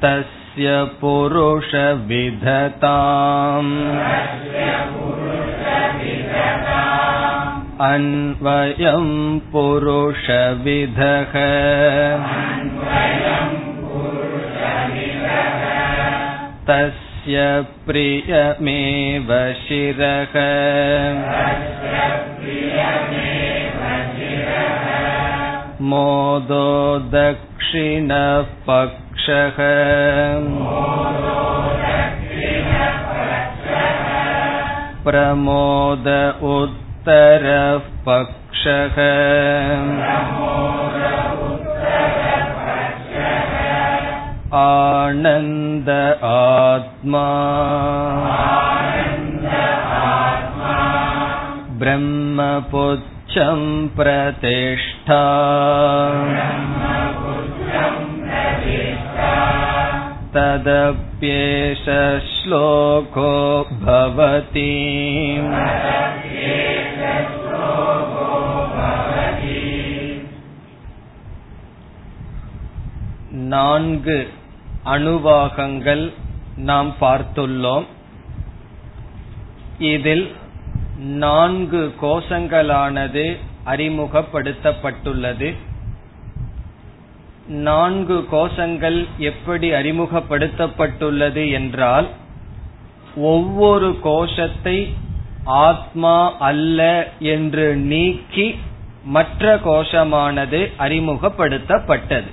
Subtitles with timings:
[0.05, 2.01] तस्य पुरुषविधताम्
[7.89, 9.07] अन्वयं
[9.53, 11.35] पुरुषविधः
[16.71, 17.47] तस्य
[17.87, 19.31] प्रियमेव
[19.63, 20.35] शिरः
[25.91, 26.67] मोदो
[27.15, 28.43] दक्षिणः
[29.25, 29.59] पक्षः
[35.05, 36.09] प्रमोद
[36.51, 37.79] उत्तरः
[38.09, 38.99] पक्षः
[44.61, 45.91] आनन्द
[46.31, 47.27] आत्मा
[51.83, 53.63] ब्रह्मपुच्छं
[53.97, 55.25] प्रतिष्ठा
[60.35, 61.85] तदप्येष
[62.31, 63.31] श्लोको
[63.85, 64.71] भवति
[73.51, 74.19] நான்கு
[74.85, 76.05] அணுவாகங்கள்
[76.61, 77.87] நாம் பார்த்துள்ளோம்
[79.79, 80.27] இதில்
[81.19, 83.25] நான்கு கோஷங்களானது
[83.65, 85.49] அறிமுகப்படுத்தப்பட்டுள்ளது
[87.48, 92.08] நான்கு கோஷங்கள் எப்படி அறிமுகப்படுத்தப்பட்டுள்ளது என்றால்
[93.16, 94.94] ஒவ்வொரு கோஷத்தை
[95.44, 98.60] ஆத்மா அல்ல என்று நீக்கி
[99.04, 102.30] மற்ற கோஷமானது அறிமுகப்படுத்தப்பட்டது.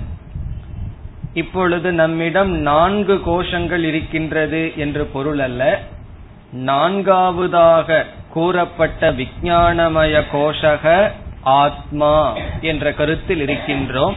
[1.33, 5.79] இப்பொழுது நம்மிடம் நான்கு கோஷங்கள் இருக்கின்றது என்று பொருள் அல்ல.
[6.51, 11.11] நான்காவதாக கூறப்பட்ட விஞ்ஞானமய கோஷக
[11.41, 14.13] ஆத்மா என்ற கருத்தில் இருக்கின்றோம்.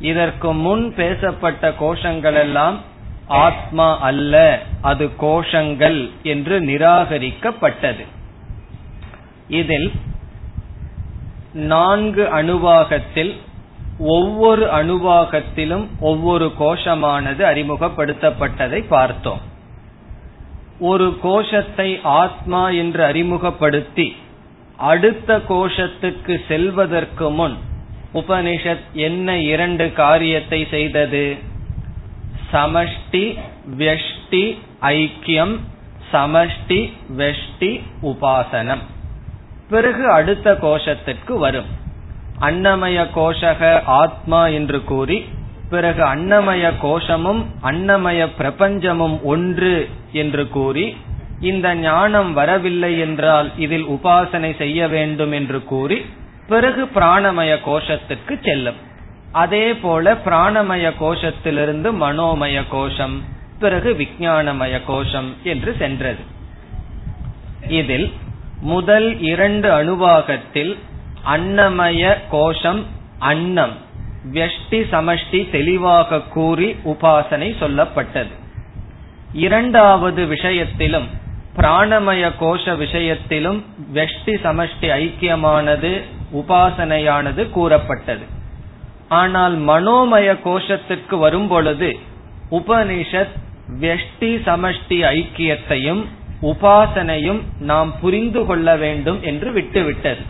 [0.00, 2.78] இதற்கு முன் பேசப்பட்ட கோஷங்கள் எல்லாம்
[3.26, 8.04] ஆத்மா அல்ல அது கோஷங்கள் என்று நிராகரிக்கப்பட்டது.
[9.48, 9.92] இதில்
[11.52, 13.36] நான்கு அணுவாகத்தில்
[13.98, 19.40] ஒவ்வொரு அணுவாகத்திலும் ஒவ்வொரு கோஷமானது அறிமுகப்படுத்தப்பட்டதை பார்த்தோம்.
[20.80, 24.16] ஒரு கோஷத்தை ஆத்மா என்று அறிமுகப்படுத்தி
[24.76, 27.56] அடுத்த கோஷத்துக்கு செல்வதற்கு முன்
[28.14, 31.36] உபனிஷத் என்ன இரண்டு காரியத்தை செய்தது?
[32.52, 33.38] சமஷ்டி
[33.78, 35.58] வெஷ்டி ஐக்கியம்.
[36.12, 38.82] சமஷ்டி வெஷ்டி உபாசனம்.
[39.70, 41.78] பிறகு அடுத்த கோஷத்திற்கு வரும்.
[42.40, 45.24] அன்னமய கோஷக ஆத்மா என்று கூறி
[45.70, 50.96] பிறகு அன்னமய கோஷமும் அன்னமய பிரபஞ்சமும் ஒன்று என்று கூறி
[51.40, 56.04] இந்த ஞானம் வரவில்லை என்றால் இதில் உபாசனை செய்ய வேண்டும் என்று கூறி
[56.52, 58.78] பிறகு பிராணமய கோஷத்துக்கு செல்லும்.
[59.42, 63.16] அதே போல பிராணமய கோஷத்திலிருந்து மனோமய கோஷம்
[63.58, 66.22] பிறகு விஞ்ஞானமய கோஷம் என்று சென்றது.
[67.80, 68.08] இதில்
[68.72, 70.72] முதல் இரண்டு அணுவாகத்தில்
[71.34, 72.82] அன்னமய கோஷம்
[73.30, 73.74] அன்னம்
[74.32, 78.32] வெஷ்டி சமஷ்டி தெளிவாக கூறி உபாசனை சொல்லப்பட்டது.
[79.46, 81.08] இரண்டாவது விஷயத்திலும்
[81.56, 83.60] பிராணமய கோஷ விஷயத்திலும்
[83.94, 85.92] வெஷ்டி சமஷ்டி ஐக்கியமானது
[86.34, 88.24] உபாசனையானது கூறப்பட்டது.
[89.08, 91.98] ஆனால் மனோமய கோஷத்துக்கு வரும் பொழுது
[92.50, 93.36] உபனிஷத்
[93.80, 96.04] வெஷ்டி சமஷ்டி ஐக்கியத்தையும்
[96.42, 100.22] உபாசனையும் நாம் புரிந்து கொள்ள வேண்டும் என்று விட்டுவிட்டது.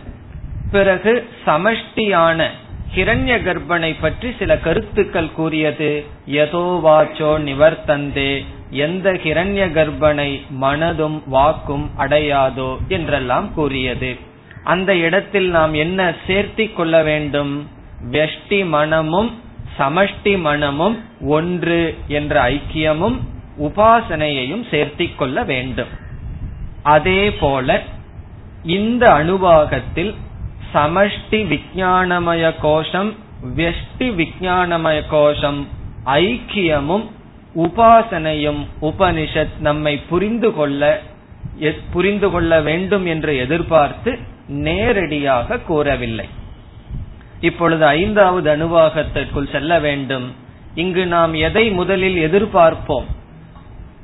[0.71, 2.47] பிறகு சமஷ்டியான
[2.95, 12.77] ஹிரண்ய கர்ப்பனை பற்றி சில கருத்துக்கள் கூறியது யதோ வாச்சோ நிவர்த்தந்தே எந்த ஹிரண்ய கர்ப்பனை மனதும் வாக்கும் அடையாதோ?
[12.87, 14.29] என்றெல்லாம் கூறியது.
[14.63, 17.67] அந்த இடத்தில் நாம் என்ன சேர்த்தி கொள்ள வேண்டும்?
[18.11, 19.39] வெஷ்டி மனமும்
[19.79, 23.19] சமஷ்டி மனமும் ஒன்று என்ற ஐக்கியமும்
[23.59, 25.87] உபாசனையையும் சேர்த்தி கொள்ள வேண்டும்.
[26.83, 27.81] அதே போல
[28.63, 30.15] இந்த அணுவாகத்தில்
[30.73, 33.15] சமஷ்டி விஜயானமய கோஷம்
[33.55, 35.67] வெஷ்டி விஜயானமய கோஷம்
[36.05, 37.05] ஐக்கியமும்
[37.55, 41.01] உபாசனையும் உபனிஷத் நம்மை புரிந்து கொள்ள
[41.93, 44.19] புரிந்து கொள்ள வேண்டும் என்று எதிர்பார்த்து
[44.51, 46.29] நேரடியாக கூறவில்லை.
[47.39, 50.35] இப்பொழுது ஐந்தாவது அணுவாகத்திற்குள் செல்ல வேண்டும்.
[50.75, 53.05] இங்கு நாம் எதை முதலில் எதிர்பார்ப்போம்?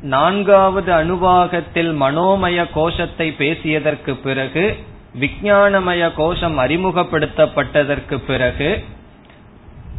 [0.01, 4.77] நான்காவது அணுவாகத்தில் மனோமய கோஷத்தை பேசியதற்கு பிறகு
[5.19, 8.83] விஞ்ஞானமய கோஷம் அறிமுகப்படுத்தப்பட்டதற்கு பிறகு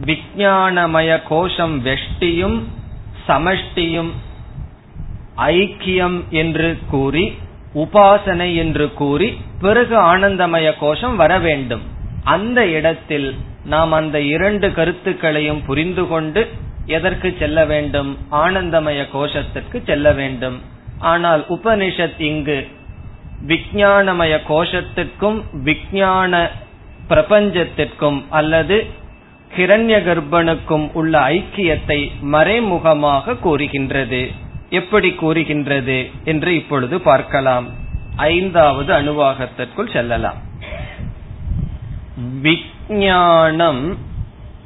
[0.05, 2.63] விஞ்ஞானமய கோஷம் வெஷ்டியும்
[3.29, 4.11] சமஷ்டியும்
[5.37, 7.39] ஐக்கியம் என்று கூறி
[7.83, 9.29] உபாசனை என்று கூறி
[9.61, 11.85] பிறகு ஆனந்தமய கோஷம் வர வேண்டும்.
[12.25, 13.29] அந்த இடத்தில்
[13.65, 16.43] நாம் அந்த இரண்டு கருத்துக்களையும் புரிந்து கொண்டு
[16.87, 18.11] எதற்கு செல்ல வேண்டும்?
[18.33, 20.57] ஆனந்தமய கோஷத்திற்கு செல்ல வேண்டும்.
[20.99, 22.59] ஆனால் உபனிஷத் இங்கு
[23.47, 26.51] விஞ்ஞானமய கோஷத்திற்கும் விஞ்ஞான
[27.09, 28.77] பிரபஞ்சத்திற்கும் அல்லது
[29.57, 34.23] கிரண்ய கர்ப்பனுக்கும் உள்ள ஐக்கியத்தை மறைமுகமாக கூறுகின்றது.
[34.71, 37.69] எப்படி கூறுகின்றது என்று இப்பொழுது பார்க்கலாம்.
[38.17, 40.37] ஐந்தாவது அணுவாகத்திற்குள் செல்லலாம்.
[42.41, 43.97] விஞ்ஞானம்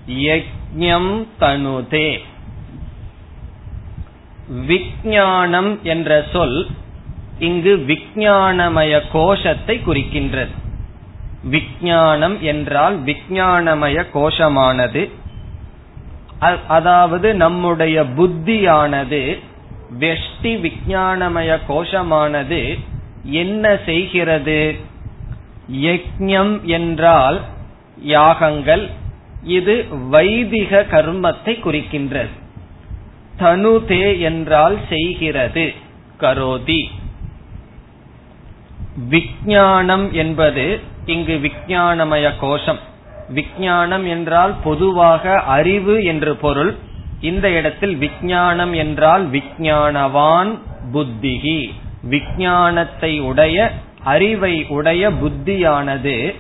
[0.09, 2.19] யஜ்ஞம் தனுதே.
[4.67, 6.67] விஜானம் என்ற சொல்
[7.39, 10.51] இங்கு விஞ்ஞானமய கோஷத்தை குறிக்கின்றது.
[11.45, 15.11] விஞ்ஞானம் என்றால் விஞ்ஞானமய கோஷமானது.
[16.69, 19.39] அதாவது நம்முடைய புத்தியானது
[19.99, 22.79] வெஷ்டி விஜயானமய கோஷமானது
[23.25, 24.77] என்ன செய்கிறது?
[25.73, 27.41] யக்ஞம் என்றால்
[28.03, 28.91] யாகங்கள்.
[29.43, 32.29] இது வைதிக கர்மத்தை குறிக்கின்றது.
[33.39, 35.73] தனுதே என்றால் செய்கிறது.
[36.21, 36.87] கரோதி.
[39.11, 42.79] விஜயானம் என்பது இங்கு விஜயானமய கோஷம்.
[43.29, 46.77] விஞ்ஞானம் என்றால் பொதுவாக அறிவு என்று பொருள்.
[47.23, 50.59] இந்த இடத்தில் விஞ்ஞானம் என்றால் விஞ்ஞானவான்
[50.93, 51.61] புத்திகி
[52.03, 53.73] விஞ்ஞானத்தை உடைய
[54.05, 56.35] அறிவை உடைய புத்தியானது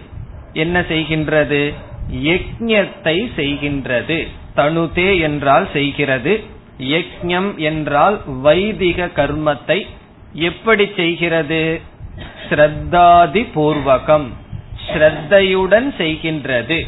[0.52, 1.74] என்ன செய்கின்றது?
[2.12, 4.28] யஜத்தை செய்கின்றது.
[4.56, 6.44] தனுதே என்றால் செய்கிறது.
[6.78, 9.86] யஜ்ஞம் என்றால் வைதிக கர்மத்தை
[10.32, 11.80] எப்படி செய்கிறது?
[12.48, 14.28] ஸ்ரத்தாதி பூர்வகம்.
[14.88, 16.86] ஸ்ரத்தையுடன் செய்கின்றது.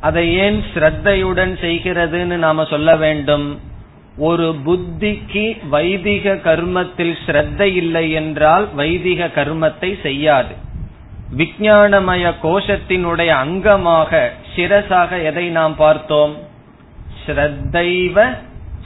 [0.00, 3.60] அதை ஏன் ஸ்ரத்தையுடன் செய்கிறதுன்னு நாம சொல்ல வேண்டும்.
[4.16, 10.54] ஒரு புத்திக்கு வைதிக கர்மத்தில் ஸ்ரத்தை இல்லை என்றால் வைதிக கர்மத்தை செய்யாது.
[11.36, 16.36] விஞ்ஞானமய கோஷத்தினுடைய அங்கமாக சிரசாக எதை நாம் பார்த்தோம்?
[17.26, 18.36] ஸ்ரத்தைவ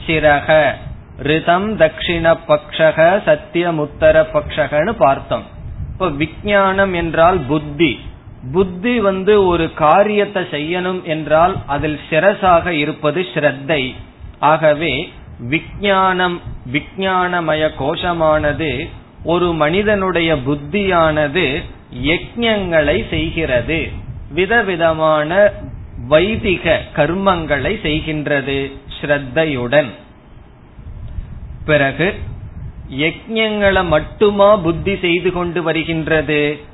[0.07, 0.73] சிரக
[1.19, 5.45] ரிதம் தட்சிண பக்ஷக சத்தியமுத்தர பக்ஷகன்னு பார்த்தோம்.
[5.93, 8.01] இப்ப விஞ்ஞானம் என்றால் புத்தி.
[8.53, 13.95] புத்தி வந்து ஒரு காரியத்தை செய்யணும் என்றால் அதில் சிரசாக இருப்பது ஸ்ரத்தை.
[14.39, 16.41] ஆகவே விஞ்ஞானம்
[16.73, 18.91] விஞ்ஞானமய கோஷமானது
[19.25, 21.63] ஒரு மனிதனுடைய புத்தியானது
[22.03, 23.89] யஜங்களை செய்கிறது.
[24.31, 25.53] விதவிதமான
[26.09, 29.91] வைதிக கர்மங்களை செய்கின்றது ஸ்ரத்தையுடன்.
[31.65, 32.15] பிறகு
[32.91, 36.73] யஜங்களை மட்டுமா புத்தி செய்து கொண்டு வருகின்றது?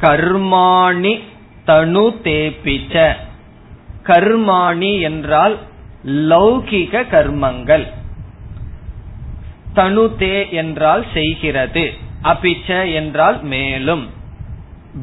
[0.00, 1.20] கர்மாணி
[1.66, 3.12] தனு தேபிச்ச.
[4.04, 5.58] கர்மாணி என்றால்
[6.04, 7.86] லௌகிக கர்மங்கள்.
[9.74, 11.92] தனுதே என்றால் செய்கிறது
[12.22, 14.06] அபிச்ச என்றால் மேலும்.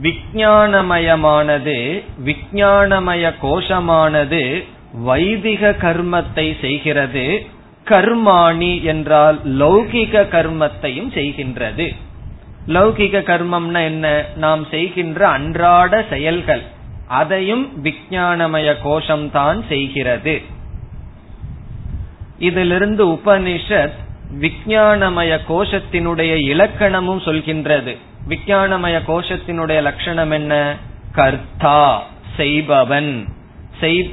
[0.02, 4.64] விஞ்ஞானமயமானது விஞ்ஞானமய கோஷமானது
[4.94, 7.46] வைதிக கர்மத்தை செய்கிறது
[7.86, 11.96] கர்மாணி என்றால் லௌகிக கர்மத்தையும் செய்கின்றது.
[12.68, 14.26] லௌகிக கர்மம்னா என்ன?
[14.36, 16.62] நாம் செய்கின்ற அன்றாட செயல்கள்.
[17.08, 20.42] அதையும் விஞ்ஞானமய கோஷம்தான் செய்கிறது.
[22.40, 23.92] இதிலிருந்து உபனிஷத்
[24.40, 27.98] விஞ்ஞானமய கோஷத்தினுடைய இலக்கணமும் சொல்கின்றது.
[28.30, 30.76] விஞ்ஞானமய கோஷத்தினுடைய லட்சணம் என்ன?
[31.12, 32.04] கர்த்தா
[32.38, 33.36] செய்பவன்.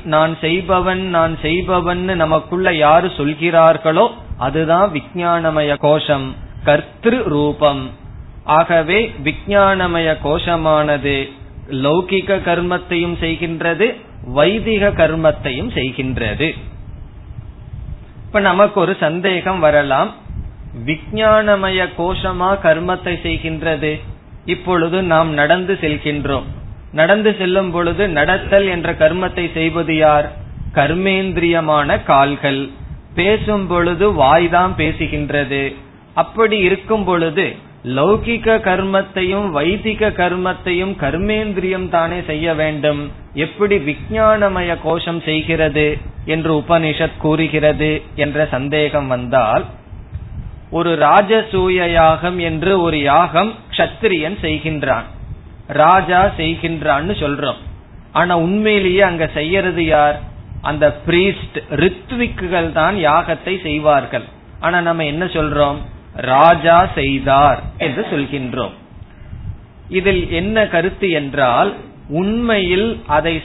[0.05, 4.09] நான் செய்பவன் நான் செய்பவன் நமக்குள்ள யாரு சொல்கிறார்களோ
[4.39, 6.35] அதுதான் விஞ்ஞானமய கோஷம்.
[6.65, 8.03] கர்த்திரு ரூபம்
[8.45, 11.33] ஆகவே விஞ்ஞானமய கோஷமானது
[11.71, 16.55] லௌகிக கர்மத்தையும் செய்கின்றது வைதிக கர்மத்தையும் செய்கின்றது.
[18.27, 20.15] இப்ப நமக்கு ஒரு சந்தேகம் வரலாம்.
[20.87, 24.01] விஞ்ஞானமய கோஷமா கர்மத்தை செய்கின்றது?
[24.45, 26.43] இப்பொழுது நாம் நடந்து செல்கின்றோம்.
[26.93, 30.33] நடந்து செல்லும் பொழுது நடத்தல் என்ற கர்மத்தை செய்வது யார்?
[30.75, 32.69] கர்மேந்திரியமான கால்கள்.
[33.15, 35.75] பேசும் பொழுது வாய்தான் பேசுகின்றது.
[36.15, 43.11] அப்படி இருக்கும் பொழுது லௌகிக கர்மத்தையும் வைதிக கர்மத்தையும் கர்மேந்திரியம் தானே செய்ய வேண்டும்.
[43.35, 49.65] எப்படி விஜயானமய கோஷம் செய்கிறது என்று உபனிஷத் கூறுகிறது என்ற சந்தேகம் வந்தால்
[50.71, 55.05] ஒரு ராஜசூய யாகம் என்று ஒரு யாகம் கஷத்திரியன் செய்கின்றான்.
[55.67, 57.61] ராஜா செய்கின்றான்னு சொல்றோம்.
[58.13, 60.21] ஆனா உண்மையிலேயே அங்க செய்யறது யார்?
[60.61, 64.25] அந்த பிரீஸ்ட் ரித்விக்குகள் தான் யாகத்தை செய்வார்கள்.
[64.61, 65.77] ஆனா நம்ம என்ன சொல்றோம்?
[66.17, 68.75] ராஜா செய்தார் என்று சொல்கின்றோம்.
[69.89, 71.75] இதில் என்ன கருத்து என்றால்
[72.09, 73.43] உண்மையில் அதை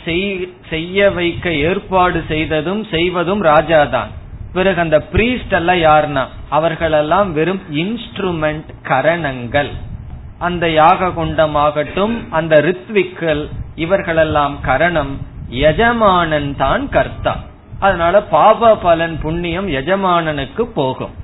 [0.69, 4.07] செய்ய வைக்க ஏற்பாடு செய்ததும் செய்வதும் ராஜாதான்.
[4.53, 9.69] பிறகு அந்த பிரீஸ்ட் எல்லாம் யாருன்னா அவர்களெல்லாம் வெறும் இன்ஸ்ட்ருமெண்ட் கரணங்கள்.
[10.39, 15.17] அந்த யாக குண்டமாகட்டும் அந்த ரித்விக்கள் இவர்களெல்லாம் கரணம்
[15.49, 17.35] எஜமானன் தான் கர்த்தா.
[17.79, 21.18] அதனால பாப பலன் புண்ணியம் எஜமானனுக்கு போகும்.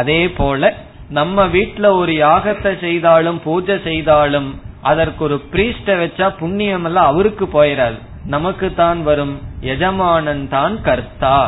[0.00, 0.72] அதே போல
[1.18, 4.50] நம்ம வீட்டுல ஒரு யாகத்தை செய்தாலும் பூஜை செய்தாலும்
[4.90, 9.34] அதற்கு ஒரு பிரீஸ்ட வச்சா புண்ணியம் எல்லாம் அவருக்கு போயிடாது நமக்கு தான் வரும்
[9.72, 11.38] எஜமானன் தான் கர்த்தா.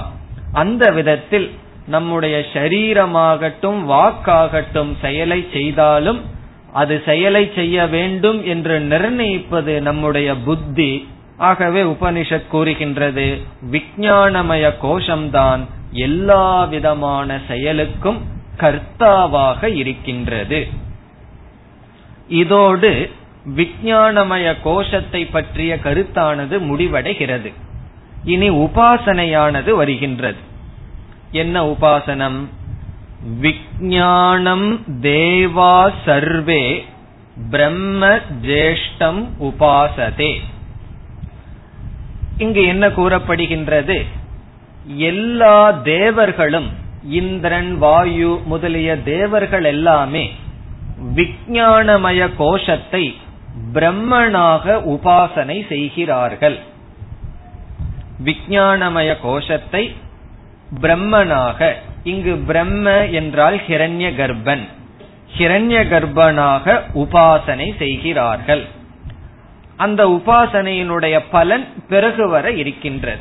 [0.52, 1.46] அந்த விதத்தில்
[1.94, 6.20] நம்முடைய சரீரமாகட்டும் வாக்காகட்டும் செயலை செய்தாலும்
[6.72, 10.90] அது செயலை செய்ய வேண்டும் என்று நிர்ணயிப்பது நம்முடைய புத்தி.
[11.48, 13.26] ஆகவே உபனிஷத் கூறுகின்றது
[13.72, 15.62] விஞ்ஞானமய கோஷம்தான்
[16.06, 18.20] எல்லா விதமான செயலுக்கும்
[18.58, 20.68] கர்த்தாவாக இருக்கின்றது.
[22.28, 23.10] இதோடு
[23.56, 27.52] விஞ்ஞானமய கோஷத்தை பற்றிய கருத்தானது முடிவடைகிறது.
[28.24, 30.38] இனி உபாசனையானது வருகின்றது.
[31.30, 32.46] என்ன உபாசனம்?
[33.40, 36.84] விஞ்ஞானம் தேவா சர்வே
[37.50, 38.06] பிரம்ம
[38.42, 40.40] ஜேஷ்டம் உபாசதே.
[42.38, 44.04] இங்கு என்ன கூறப்படுகின்றது?
[44.84, 50.32] எல்லா தேவர்களும் இந்திரன் வாயு முதலிய தேவர்கள் எல்லாமே
[51.14, 53.16] விஞ்ஞானமய கோஷத்தை
[53.74, 56.58] பிரம்மனாக உபாசனை செய்கிறார்கள்.
[58.24, 59.94] விஞ்ஞானமய கோஷத்தை
[60.80, 61.72] பிரம்மனாக
[62.04, 64.64] இங்கு பிரம்ம என்றால் ஹிரண்ய கர்ப்பன்
[65.38, 68.64] ஹிரண்ய கர்ப்பனாக உபாசனை செய்கிறார்கள்.
[69.76, 73.20] அந்த உபாசனையினுடைய பலன் பிறகு வர இருக்கின்றது.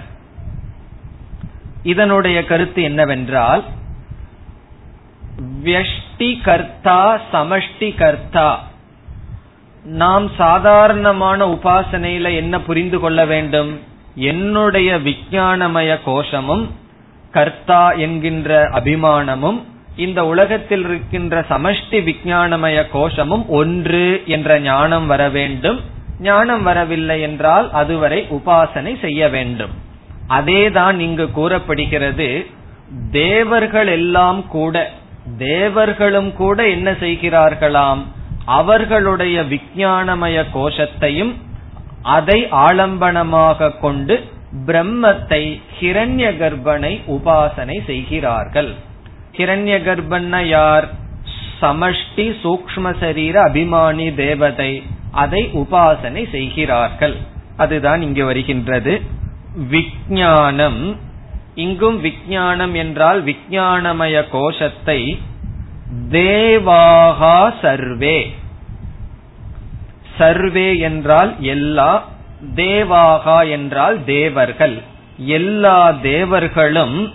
[1.85, 3.63] இதனுடைய கருத்து என்னவென்றால்
[5.63, 7.01] வியஷ்டி கர்த்தா
[7.33, 8.47] சமஷ்டி கர்த்தா
[9.85, 13.71] நாம் சாதாரணமான உபாசனையில என்ன புரிந்து கொள்ள வேண்டும்?
[14.15, 16.65] என்னுடைய விஞ்ஞானமய கோஷமும்
[17.31, 18.49] கர்த்தா என்கின்ற
[18.79, 19.59] அபிமானமும்
[19.95, 25.79] இந்த உலகத்தில் இருக்கின்ற சமஷ்டி விஞ்ஞானமய கோஷமும் ஒன்று என்ற ஞானம் வர வேண்டும்.
[26.19, 29.73] ஞானம் வரவில்லை என்றால் அதுவரை உபாசனை செய்ய வேண்டும்.
[30.29, 32.45] அதேதான் இங்கு கூறப்படுகிறது.
[33.11, 34.91] தேவர்கள் எல்லாம் கூட
[35.37, 38.01] தேவர்களும் கூட என்ன செய்கிறார்களாம்?
[38.45, 41.33] அவர்களுடைய விஞ்ஞானமய கோஷத்தையும்
[42.01, 44.33] அதை ஆலம்பனமாக கொண்டு
[44.65, 48.73] பிரம்மத்தை ஹிரண்ய கர்ப்பனை உபாசனை செய்கிறார்கள்.
[49.37, 50.87] ஹிரண்ய கர்ப்பன யார்?
[51.61, 57.15] சமஷ்டி சூக்ம சரீர அபிமானி தேவதை அதை உபாசனை செய்கிறார்கள்.
[57.57, 59.01] அதுதான் இங்கு வருகின்றது.
[59.55, 60.97] விஞ்ஞானம்
[61.55, 65.19] இங்கும் விஞ்ஞானம் என்றால் விஜயானமய கோஷத்தை
[66.11, 68.35] தேவாகா சர்வே.
[70.17, 72.07] சர்வே என்றால் எல்லா
[72.55, 74.81] தேவாகா என்றால் தேவர்கள்.
[75.17, 77.11] எல்லா தேவர்களும்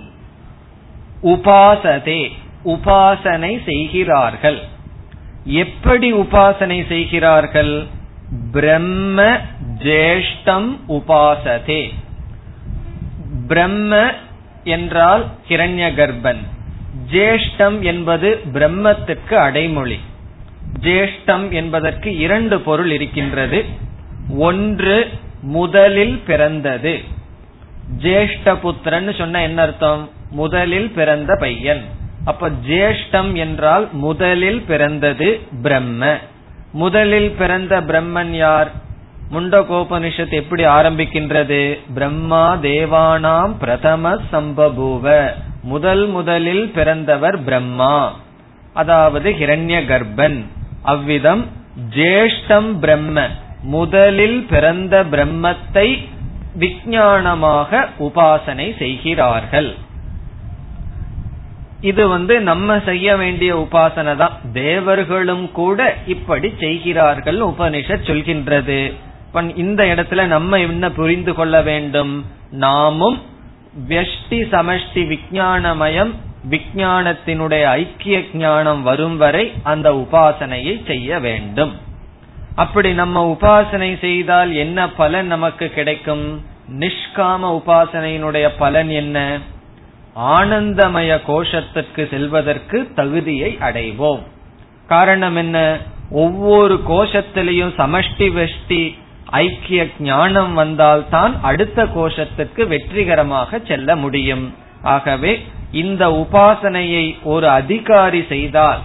[1.22, 2.32] உபாசதே
[2.64, 4.62] உபாசனை செய்கிறார்கள்.
[5.44, 7.86] எப்படி உபாசனை செய்கிறார்கள்?
[8.52, 9.38] பிரம்ம
[9.78, 11.92] ஜேஷ்டம் உபாசதே.
[13.50, 14.12] பிரம்ம
[14.64, 16.42] என்றால் கிரண்ய கர்ப்பன்
[17.12, 19.98] ஜேஷ்டம் என்பது பிரம்மத்துக்கு அடைமொழி.
[20.80, 23.64] ஜேஷ்டம் என்பதற்கு இரண்டு பொருள் இருக்கின்றது.
[24.36, 24.96] ஒன்று
[25.42, 27.00] முதலில் பிறந்தது.
[27.98, 30.10] ஜேஷ்டபுத்திரன் சொன்ன என்ன அர்த்தம்?
[30.30, 31.84] முதலில் பிறந்த பையன்.
[32.24, 36.18] அப்ப ஜேஷ்டம் என்றால் முதலில் பிறந்தது பிரம்ம.
[36.72, 38.70] முதலில் பிறந்த பிரம்மன் யார்?
[39.32, 41.78] முண்டகோபனிஷத் எப்படி ஆரம்பிக்கின்றது?
[41.94, 45.30] பிரம்மா தேவானாம் பிரதம சம்பபூவ.
[45.62, 48.16] முதல் முதலில் பிறந்தவர் பிரம்மா.
[48.72, 50.46] அதாவது ஹிரண்ய கர்ப்பன்
[50.82, 51.48] அவ்விதம்
[51.90, 53.28] ஜேஷ்டம் பிரம்ம.
[53.62, 56.08] முதலில் பிறந்த பிரம்மத்தை
[56.58, 59.74] விஞ்ஞானமாக உபாசனை செய்கிறார்கள்.
[61.80, 68.80] இது வந்து நம்ம செய்ய வேண்டிய உபாசனை தான் தேவர்களும் கூட இப்படி செய்கிறார்கள் உபனிஷத் சொல்கின்றது.
[69.32, 72.24] இந்த இடத்துல நம்ம என்ன புரிந்து கொள்ள வேண்டும்?
[72.50, 73.22] நாமும்
[73.88, 76.14] வெஷ்டி சமஷ்டி விஞ்ஞானமயம்
[76.50, 81.76] விஞ்ஞானத்தினுடைய ஐக்கிய ஞானம் வரும் வரை அந்த உபாசனையை செய்ய வேண்டும்.
[82.54, 86.44] அப்படி நம்ம உபாசனை செய்தால் என்ன பலன் நமக்கு கிடைக்கும்?
[86.78, 89.38] நிஷ்காம உபாசனையினுடைய பலன் என்ன?
[90.16, 94.22] ஆனந்தமய கோஷத்திற்கு செல்வதற்கு தகுதியை அடைவோம்.
[94.86, 95.78] காரணம் என்ன?
[96.10, 98.98] ஒவ்வொரு கோஷத்திலையும் சமஷ்டி வெஷ்டி
[99.30, 104.54] ஐக்கிய ஞானம் வந்தால்தான் அடுத்த கோஷத்துக்கு வெற்றிகரமாக செல்ல முடியும்.
[104.82, 108.78] ஆகவே இந்த உபாசனையை ஒரு அதிகாரி செய்தால்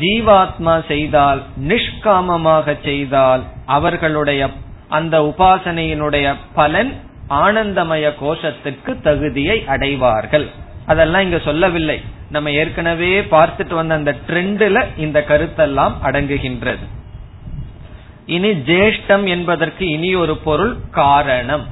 [0.00, 4.48] ஜீவாத்மா செய்தால் நிஷ்காமமாக செய்தால் அவர்களுடைய
[4.88, 6.92] அந்த உபாசனையினுடைய பலன்
[7.30, 10.48] ஆனந்தமய கோஷத்துக்கு தகுதியை அடைவார்கள்.
[10.86, 12.00] அதெல்லாம் இங்க சொல்லவில்லை.
[12.30, 16.95] நம்ம ஏற்கனவே பார்த்துட்டு வந்த அந்த ட்ரெண்ட்ல இந்த கருத்தெல்லாம் அடங்குகின்றது.
[18.26, 21.66] இனி ஜேஷ்டம் என்பதற்கு இனி ஒரு பொருள் காரணம்.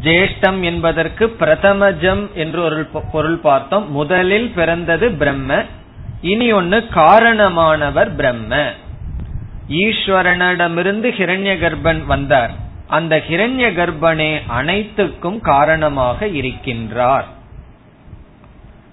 [0.00, 3.90] ஜேஷ்டம் என்பதற்கு பிரதமஜம் என்று ஒரு பொருள் பார்த்தோம்.
[3.90, 5.64] முதலில் பிறந்தது பிரம்ம.
[6.20, 8.56] இனி ஒன்னு காரணமானவர் பிரம்ம.
[9.68, 12.50] ஈஸ்வரனிடமிருந்து ஹிரண்ய கர்ப்பன் வந்தார்.
[12.86, 17.24] அந்த ஹிரண்ய கர்ப்பனே அனைத்துக்கும் காரணமாக இருக்கின்றார்.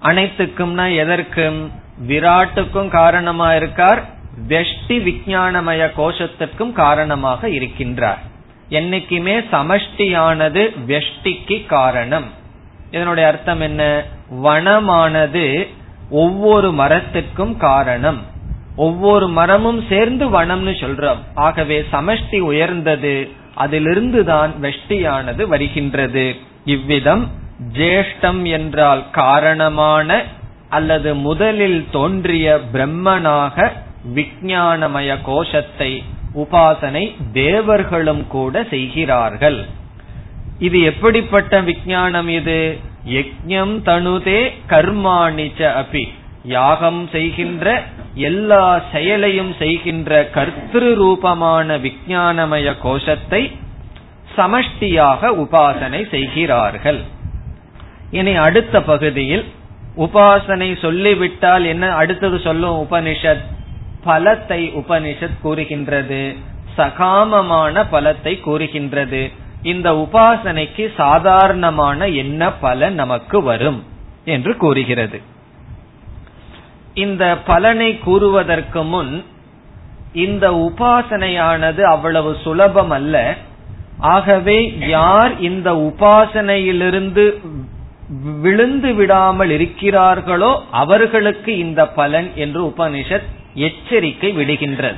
[0.02, 1.72] அனைத்துக்கும்னா எதற்கும்?
[2.08, 4.13] விராட்டுக்கும் காரணமா இருக்கார்
[4.48, 8.18] வெஷ்டி விஜயானமய கோஷத்திற்கும் காரணமாக இருக்கின்றார்.
[8.70, 12.24] என்னைக்குமே சமஷ்டியானது வெஷ்டிக்கு காரணம்.
[12.90, 14.04] இதனுடைய அர்த்தம் என்ன?
[14.42, 15.68] வனமானது
[16.10, 18.22] ஒவ்வொரு மரத்துக்கும் காரணம்.
[18.76, 21.18] ஒவ்வொரு மரமும் சேர்ந்து வனம்னு சொல்றோம்.
[21.34, 26.36] ஆகவே சமஷ்டி உயர்ந்தது அதிலிருந்து தான் வெஷ்டியானது வருகின்றது.
[26.64, 27.30] இவ்விதம்
[27.72, 30.22] ஜேஷ்டம் என்றால் காரணமான
[30.68, 33.72] அல்லது முதலில் தோன்றிய பிரம்மனாக
[34.14, 36.02] விஞ்ஞானமய கோஷத்தை
[36.36, 39.64] உபாசனை தேவர்களும் கூட செய்கிறார்கள்.
[40.58, 42.78] இது எப்படிப்பட்ட விஞ்ஞானம் இது?
[43.08, 46.08] யஜ்யம் தனுதே கர்மாணிச்ச அபி.
[46.44, 47.82] யாகம் செய்கின்ற
[48.14, 53.52] எல்லா செயலையும் செய்கின்ற கர்த்திரு ரூபமான விஞ்ஞானமய கோஷத்தை
[54.36, 57.00] சமஷ்டியாக உபாசனை செய்கிறார்கள்.
[58.10, 59.44] இனி அடுத்த பகுதியில்
[59.96, 63.44] உபாசனை சொல்லிவிட்டால் என்ன அடுத்தது சொல்லும் உபனிஷத்?
[64.06, 66.36] பலத்தை உபனிஷத் கூறுகின்றது.
[66.78, 69.30] சகாமமான பலத்தை கூறுகின்றது.
[69.62, 73.84] இந்த உபாசனைக்கு சாதாரணமான என்ன பலன் நமக்கு வரும்
[74.24, 75.20] என்று கூறுகிறது.
[76.94, 79.24] இந்த பலனை கூறுவதற்கு முன்
[80.12, 83.36] இந்த உபாசனையானது அவ்வளவு சுலபம் அல்ல.
[83.98, 87.24] ஆகவே யார் இந்த உபாசனையிலிருந்து
[88.40, 94.96] விழுந்து விடாமல் இருக்கிறார்களோ அவர்களுக்கு இந்த பலன் என்று உபனிஷத் எச்சரிக்கை விடுகின்றது.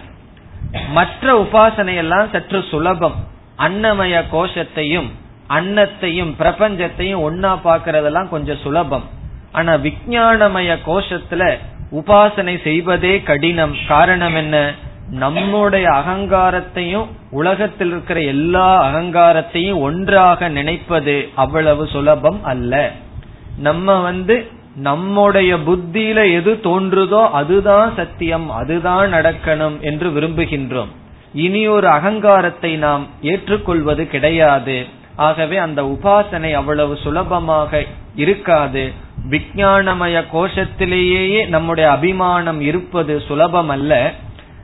[0.89, 3.15] மற்ற உபாசனையெல்லாம் சற்று சுலபம்.
[3.59, 5.11] அன்னமய கோஷத்தையும்
[5.49, 9.05] அன்னத்தையும் பிரபஞ்சத்தையும் ஒன்னா பாக்கிறதெல்லாம் கொஞ்சம் சுலபம்.
[9.53, 11.59] ஆனா விஞ்ஞானமய கோஷத்துல
[11.93, 13.77] உபாசனை செய்வதே கடினம்.
[13.89, 14.75] காரணம் என்ன?
[15.11, 22.91] நம்முடைய அகங்காரத்தையும் உலகத்தில் இருக்கிற எல்லா அகங்காரத்தையும் ஒன்றாக நினைப்பது அவ்வளவு சுலபம் அல்ல.
[23.59, 30.93] நம்ம வந்து நம்முடைய புத்தியில எது தோன்றுதோ அதுதான் சத்தியம் அதுதான் நடக்கணும் என்று விரும்புகின்றோம்.
[31.33, 34.87] இனி ஒரு அகங்காரத்தை நாம் ஏற்றுக்கொள்வது கிடையாது.
[35.17, 37.85] ஆகவே அந்த உபாசனை அவ்வளவு சுலபமாக
[38.17, 38.93] இருக்காது.
[39.31, 44.13] விஞ்ஞானமய கோஷத்திலேயே நம்முடைய அபிமானம் இருப்பது சுலபம் அல்ல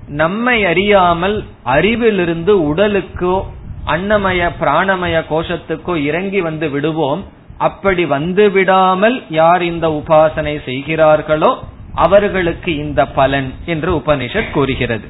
[0.09, 3.44] நம்மை அறியாமல் அறிவிலிருந்து உடலுக்கோ
[3.87, 7.25] அன்னமய பிராணமய கோஷத்துக்கோ இறங்கி வந்து விடுவோம்.
[7.62, 11.51] அப்படி வந்து விடாமல் யார் இந்த உபாசனை செய்கிறார்களோ
[11.94, 15.09] அவர்களுக்கு இந்த பலன் என்று உபனிஷத் கூறுகிறது.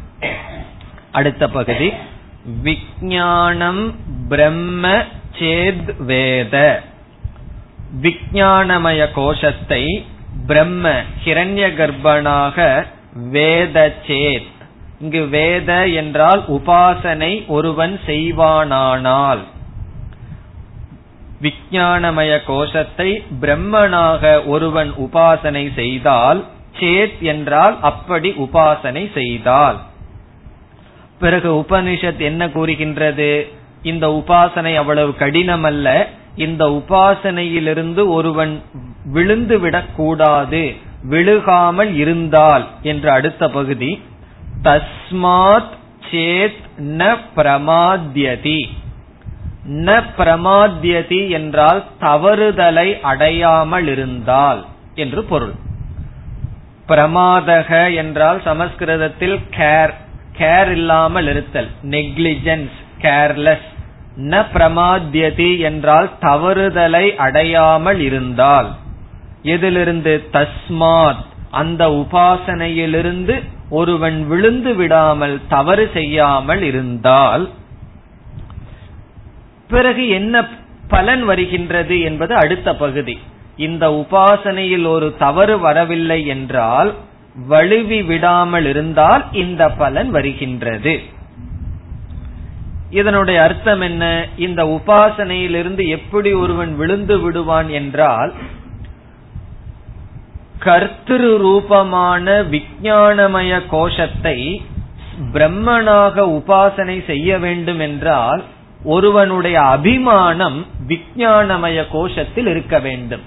[1.13, 1.93] அடுத்த பகுதி.
[2.63, 3.83] விஞ்ஞானம்
[4.29, 5.03] பிரம்ம
[5.39, 6.83] சேத் வேத.
[8.03, 10.07] விஞ்ஞானமய கோஷத்தை
[10.47, 10.91] பிரம்ம
[11.25, 12.87] ஹிரண்ய கர்ப்பனாக
[13.31, 14.51] வேத சேத்.
[15.01, 19.43] இங்கு வேத என்றால் உபாசனை ஒருவன் செய்வானானால்.
[21.43, 26.45] விஞ்ஞானமய கோஷத்தை பிரம்மனாக ஒருவன் உபாசனை செய்தால்
[26.81, 29.79] சேத் என்றால் அப்படி உபாசனை செய்தால்.
[31.19, 33.49] பிறகு உபனிஷத் என்ன கூறுகின்றது?
[33.83, 38.63] இந்த உபாசனை அவ்வளவு கடினம் அல்ல இந்த உபாசனையிலிருந்து ஒருவன்
[39.05, 40.75] விழுந்து விடக்கூடாது
[41.11, 44.03] விழுகாமல் இருந்தால் என்ற அடுத்த பகுதி.
[44.63, 45.73] தஸ்மாத்
[46.11, 48.61] சேத் ந பிரமாத்யதி.
[49.69, 55.53] ந பிரமாத்தியதி என்றால் தவறுதலை அடையாமல் இருந்தால் என்று பொருள்.
[56.89, 59.95] பிரமாதக என்றால் சமஸ்கிருதத்தில் கேர்
[60.39, 63.69] கேர் இல்லாமல் இருத்தல் நெக்லிஜென்ஸ் கேர்லெஸ்
[64.17, 68.75] ந பிரமாத்தியதி என்றால் தவறுதலை அடையாமல் இருந்தால்.
[69.43, 70.29] எதிலிருந்து?
[70.33, 71.23] தஸ்மாத்.
[71.51, 77.49] அந்த உபாசனையிலிருந்து ஒருவன் விழுந்து விடாமல் தவறு செய்யாமல் இருந்தால்
[79.73, 80.45] பிறகு என்ன
[80.89, 83.17] பலன் வருகின்றது என்பது அடுத்த பகுதி.
[83.57, 86.91] இந்த உபாசனையில் ஒரு தவறு வரவில்லை என்றால்
[87.47, 90.95] வழுவி விடாமல் இருந்தால் இந்த பலன் வருகின்றது.
[92.91, 94.05] இதனுடைய அர்த்தம் என்ன?
[94.37, 98.33] இந்த உபாசனையிலிருந்து எப்படி ஒருவன் விழுந்து விடுவான் என்றால்
[100.65, 104.39] கர்த்திரு ரூபமான விஞ்ஞானமய கோஷத்தை
[105.33, 108.43] பிரம்மனாக உபாசனை செய்ய வேண்டும் என்றால்
[108.85, 113.21] ஒருவனுடைய அபிமானம் விஜயானமய கோஷத்தில் இருக்க வேண்டும்.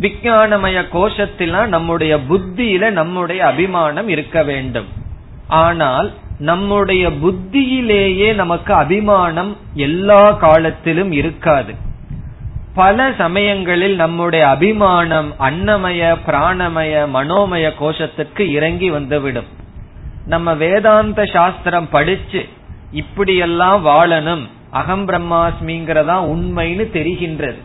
[0.00, 4.86] விஜயானமய கோஷத்திலாம் நம்முடைய புத்தியில நம்முடைய அபிமானம் இருக்க வேண்டும்.
[5.48, 11.74] ஆனால் நம்முடைய புத்தியிலேயே நமக்கு அபிமானம் எல்லா காலத்திலும் இருக்காது.
[12.74, 19.46] பல சமயங்களில் நம்முடைய அபிமானம் அன்னமய பிராணமய மனோமய கோஷத்துக்கு இறங்கி வந்துவிடும்.
[20.26, 22.48] நம்ம வேதாந்த சாஸ்திரம் படிச்சு
[22.94, 24.48] இப்படியெல்லாம் வாழணும்.
[24.70, 27.58] அகம் பிரம்மாஸ்மிங்கிறதா உண்மைன்னு தெரிகின்றது.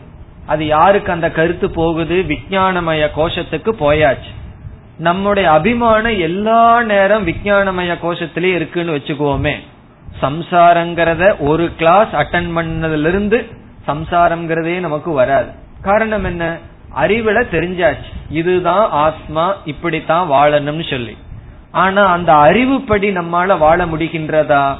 [0.46, 2.24] அது யாருக்கு அந்த கருத்து போகுது?
[2.28, 4.30] விஜயானமய கோஷத்துக்கு போயாச்சு.
[4.98, 9.54] நம்முடைய அபிமானம் எல்லா நேரம் விஞ்ஞானமய கோஷத்திலே இருக்குன்னு வச்சுக்குவோமே
[10.22, 13.46] சம்சாரங்கிறத ஒரு கிளாஸ் அட்டன் பண்ணதுல இருந்து
[13.86, 15.48] சம்சாரம்ங்கிறதே நமக்கு வராது.
[15.82, 16.56] காரணம் என்ன?
[16.96, 18.30] அறிவுல தெரிஞ்சாச்சு.
[18.30, 21.16] இதுதான் ஆத்மா இப்படித்தான் வாழணும்னு சொல்லி.
[21.70, 24.76] ஆனா அந்த அறிவுப்படி நம்மால வாழ முடிகின்றதா?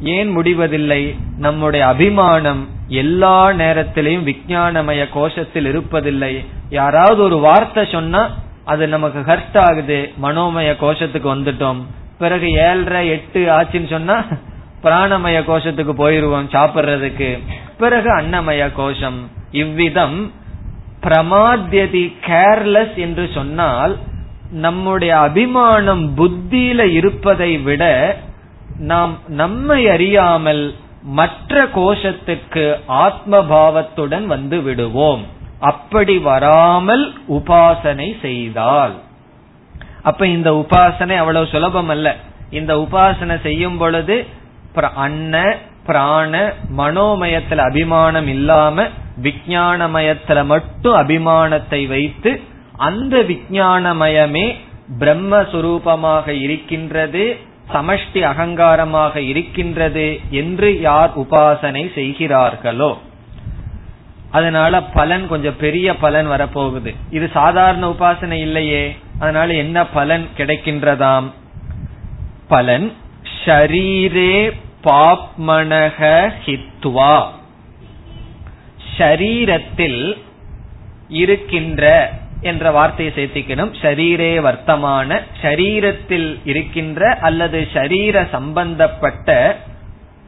[0.00, 1.16] ஏன் முடிவதில்லை?
[1.38, 6.46] நம்முடைய அபிமானம் எல்லா நேரத்திலையும் விஜயானமய கோஷத்தில் இருப்பதில்லை.
[6.70, 10.12] யாராவது ஒரு வார்த்தை சொன்னா அது நமக்கு ஹர்ட் ஆகுது.
[10.22, 11.82] மனோமய கோஷத்துக்கு வந்துட்டோம்.
[12.18, 14.24] பிறகு ஏழரை எட்டு ஆச்சுன்னு சொன்னா
[14.82, 17.38] பிராணமய கோஷத்துக்கு போயிருவோம் சாப்பிடுறதுக்கு.
[17.78, 19.30] பிறகு அன்னமய கோஷம்.
[19.50, 20.32] இவ்விதம்
[21.02, 23.96] பிரமாத்தியதி கேர்லெஸ் என்று சொன்னால்
[24.50, 28.16] நம்முடைய அபிமானம் புத்தியில இருப்பதை விட
[28.78, 35.26] நாம் நம்மை அறியாமல் மற்ற கோஷத்துக்கு ஆத்ம பாவத்துடன் வந்து விடுவோம்.
[35.60, 38.94] அப்படி வராமல் உபாசனை செய்தால்.
[40.02, 42.16] அப்ப இந்த உபாசனை அவ்வளவு சுலபம் அல்ல.
[42.50, 44.26] இந்த உபாசனை செய்யும் பொழுது
[44.94, 48.88] அன்ன பிராண மனோமயத்துல அபிமானம் இல்லாம
[49.22, 52.40] விஜயானமயத்துல மட்டும் அபிமானத்தை வைத்து
[52.76, 54.54] அந்த விஞ்ஞானமயமே
[54.98, 57.36] பிரம்மஸ்வரூபமாக இருக்கின்றது
[57.72, 62.98] சமஷ்டி அகங்காரமாக இருக்கின்றது என்று யார் உபாசனை செய்கிறார்களோ.
[64.30, 66.94] அதனால பலன் கொஞ்சம் பெரிய பலன் வரப்போகுது.
[67.10, 68.96] இது சாதாரண உபாசனை இல்லையே.
[69.18, 71.32] அதனால என்ன பலன் கிடைக்கின்றதாம்?
[72.48, 72.92] பலன்
[73.44, 74.52] ஷரீரே
[74.84, 77.24] பாப்மனக ஹித்வா.
[78.98, 80.18] ஷரீரத்தில்
[81.08, 82.12] இருக்கின்ற
[82.46, 83.72] என்ற வார்த்தையை சேர்த்திக்கணும்.
[83.82, 89.38] ஷரீரே வர்த்தமான ஷரீரத்தில் இருக்கின்ற அல்லது ஷரீர சம்பந்தப்பட்ட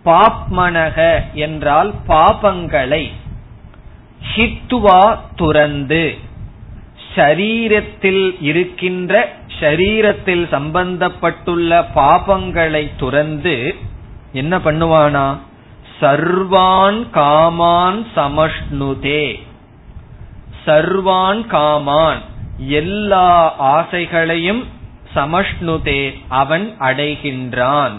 [0.05, 0.99] பாப்மனக
[1.47, 3.05] என்றால் பாபங்களை
[4.33, 5.03] ஹித்துவா
[5.37, 6.05] துறந்து
[7.15, 9.13] ஷரீரத்தில் இருக்கின்ற
[9.59, 13.55] ஷரீரத்தில் சம்பந்தப்பட்டுள்ள பாபங்களை துறந்து
[14.33, 15.27] என்ன பண்ணுவானா?
[16.01, 19.25] சர்வான் காமான் சமஷ்ணுதே.
[20.69, 22.21] சர்வான் காமான்.
[22.59, 23.29] எல்லா
[23.77, 24.65] ஆசைகளையும்
[25.15, 27.93] சமஷ்ணுதே அவன் அடைகின்றான்.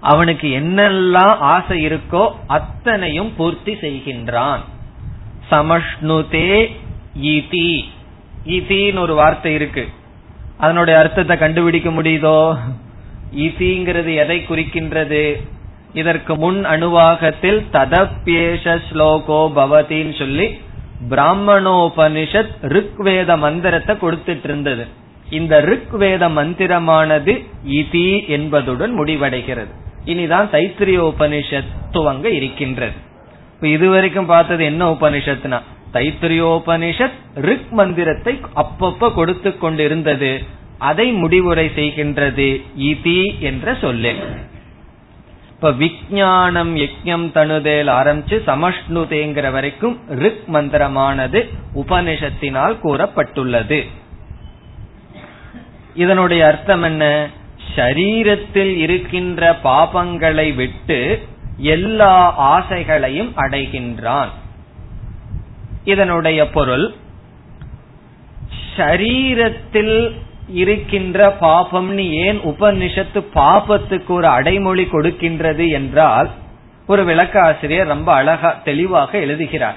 [0.00, 4.60] அவனுக்கு என்னெல்லாம் ஆசை இருக்கோ அத்தனையும் பூர்த்தி செய்கின்றான்.
[5.50, 6.50] சமஷ்ணுதே
[7.22, 7.84] இதி.
[8.46, 9.88] இதின்னு ஒரு வார்த்தை இருக்கு.
[10.58, 12.58] அதனுடைய அர்த்தத்தை கண்டுபிடிக்க முடியுதோ?
[13.36, 15.24] இதிங்கிறது எதை குறிக்கின்றது?
[15.94, 20.60] இதற்கு முன் அணுவாகத்தில் ததப்பேஷ ஸ்லோகோ பவதின்னு சொல்லி
[21.10, 24.86] பிராமணோபனிஷத் ருக்வேத மந்திரத்தை கொடுத்துட்டு இருந்தது
[25.30, 27.32] இந்த ருக்வேத மந்திரமானது
[27.68, 29.72] இதி என்பதுடன் முடிவடைகிறது.
[30.06, 32.92] இனிதான் தைத்திரிய உபனிஷத் துவங்க இருக்கின்றது.
[33.54, 35.60] இப்ப இதுவரைக்கும் பார்த்தது என்ன உபனிஷத்னா
[35.92, 40.42] தைத்திரியோபனிஷத் ரிக் மந்திரத்தை அப்பப்ப கொடுத்து கொண்டிருந்தது
[40.78, 44.14] அதை முடிவுரை செய்கின்றது இதி என்ற சொல்லே
[45.60, 53.88] இப்ப விஜயானம் யஜ்யம் தனுதேல் ஆரம்பிச்சு சமஷ்ணுதேங்கிற வரைக்கும் ரிக் மந்திரமானது உபனிஷத்தினால் கூறப்பட்டுள்ளது.
[55.94, 57.28] இதனுடைய அர்த்தம் என்ன?
[57.76, 64.28] சரீரத்தில் இருக்கின்ற பாபங்களை விட்டு எல்லா ஆசைகளையும் அடைகின்றான்.
[65.84, 66.94] இதனுடைய பொருள்
[68.76, 70.14] ஷரீரத்தில்
[70.48, 76.30] இருக்கின்ற பாபம்னு ஏன் உபனிஷத்து பாபத்துக்கு ஒரு அடைமொழி கொடுக்கின்றது என்றால்
[76.86, 79.76] ஒரு விளக்க ஆசிரியர் ரொம்ப அழகா தெளிவாக எழுதுகிறார்.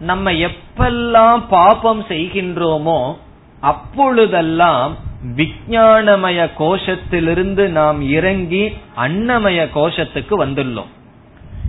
[0.00, 3.14] நம்ம எப்பெல்லாம் பாபம் செய்கின்றோமோ
[3.60, 4.96] அப்பொழுதெல்லாம்
[5.36, 10.92] விஞ்ஞானமய கோஷத்திலிருந்து நாம் இறங்கி அன்னமய கோஷத்துக்கு வந்துள்ளோம்.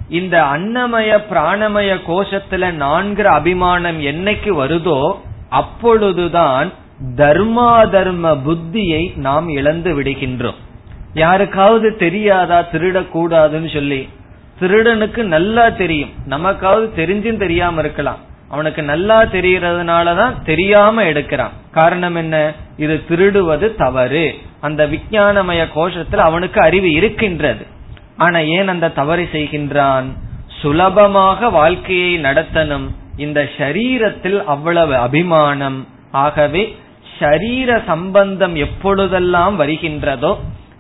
[0.10, 5.14] இந்த அன்னமய பிராணமய கோஷத்துல நான்கிற அபிமானம் என்னைக்கு வருதோ
[5.50, 6.72] அப்பொழுதுதான்
[7.16, 10.56] தர்மா தர்ம புத்தியை நாம் இழந்து விடுகின்றோம்.
[11.14, 14.10] யாருக்காவது தெரியாதா திருடக்கூடாதுன்னு சொல்லி
[14.60, 16.10] திருடனுக்கு நல்லா தெரியும்.
[16.30, 18.18] நமக்காவது தெரிஞ்சும் தெரியாம இருக்கலாம்.
[18.50, 21.50] அவனுக்கு நல்லா தெரியறதுனாலதான் தெரியாம எடுக்கிறான்.
[21.72, 22.54] காரணம் என்ன?
[22.78, 24.36] இது திருடுவது தவறு.
[24.60, 27.66] அந்த விஞ்ஞானமய கோஷத்துல அவனுக்கு அறிவு இருக்கின்றது.
[28.18, 30.06] ஆனா ஏன் அந்த தவறு செய்கின்றான்?
[30.48, 32.90] சுலபமாக வாழ்க்கையை நடத்தணும்.
[33.18, 35.88] இந்த சரீரத்தில் அவ்வளவு அபிமானம்.
[36.12, 36.78] ஆகவே
[37.20, 40.32] ஷரீர சம்பந்தம் எப்பொழுதெல்லாம் வருகின்றதோ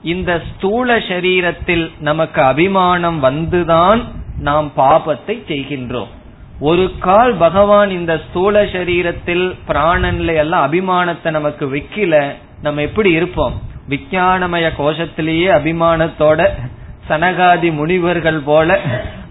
[0.03, 4.01] இந்த ஸ்தூல சரீரத்தில் நமக்கு அபிமானம் வந்துதான்
[4.39, 6.11] நாம் பாபத்தை செய்கின்றோம்.
[6.59, 12.15] ஒரு கால் பகவான் இந்த ஸ்தூல சரீரத்தில் பிராணன்ல எல்லாம் அபிமானத்தை நமக்கு விக்கல
[12.61, 13.55] நம்ம எப்படி இருப்போம்?
[13.89, 16.49] விஞ்ஞானமய கோஷத்திலேயே அபிமானத்தோட
[17.09, 18.79] சனகாதி முனிவர்கள் போல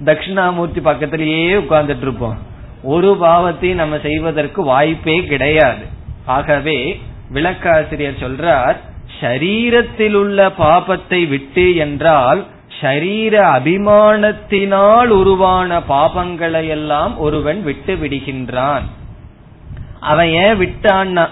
[0.05, 2.39] தட்சிணாமூர்த்தி பக்கத்திலேயே உட்கார்ந்துட்டு இருப்போம்.
[2.83, 5.85] ஒரு பாவத்தையும் நம்ம செய்வதற்கு வாய்ப்பே கிடையாது.
[6.27, 7.01] ஆகவே
[7.33, 8.77] விளக்காசிரியர் சொல்றார்
[9.21, 12.47] ஷரீரத்தில் உள்ள பாபத்தை விட்டு என்றால்
[12.81, 18.83] ஷரீர அபிமானத்தினால் உருவான பாபங்களை எல்லாம் ஒருவன் விட்டு விடுகின்றான்.
[20.01, 21.29] அவன் ஏன் விட்டான்னா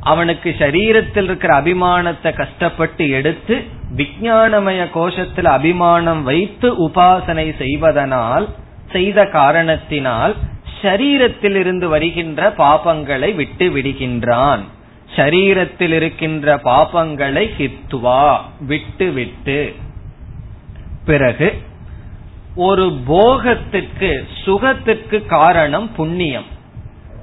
[0.00, 3.64] அவனுக்கு சரீரத்தில் இருக்கிற அபிமானத்தை கஷ்டப்பட்டு எடுத்து
[3.96, 8.48] விஜயானமய கோஷத்தில் அபிமானம் வைத்து உபாசனை செய்வதனால்
[8.92, 10.34] செய்த காரணத்தினால்
[10.82, 14.60] சரீரத்திலிருந்து வருகின்ற பாபங்களை விட்டு விடுகின்றான்.
[15.16, 19.74] சரீரத்தில் இருக்கின்ற பாபங்களை ஹித்துவா விட்டு விட்டு.
[21.04, 21.62] பிறகு
[22.54, 26.44] ஒரு போகத்துக்கு சுகத்துக்கு காரணம் புண்ணியம்.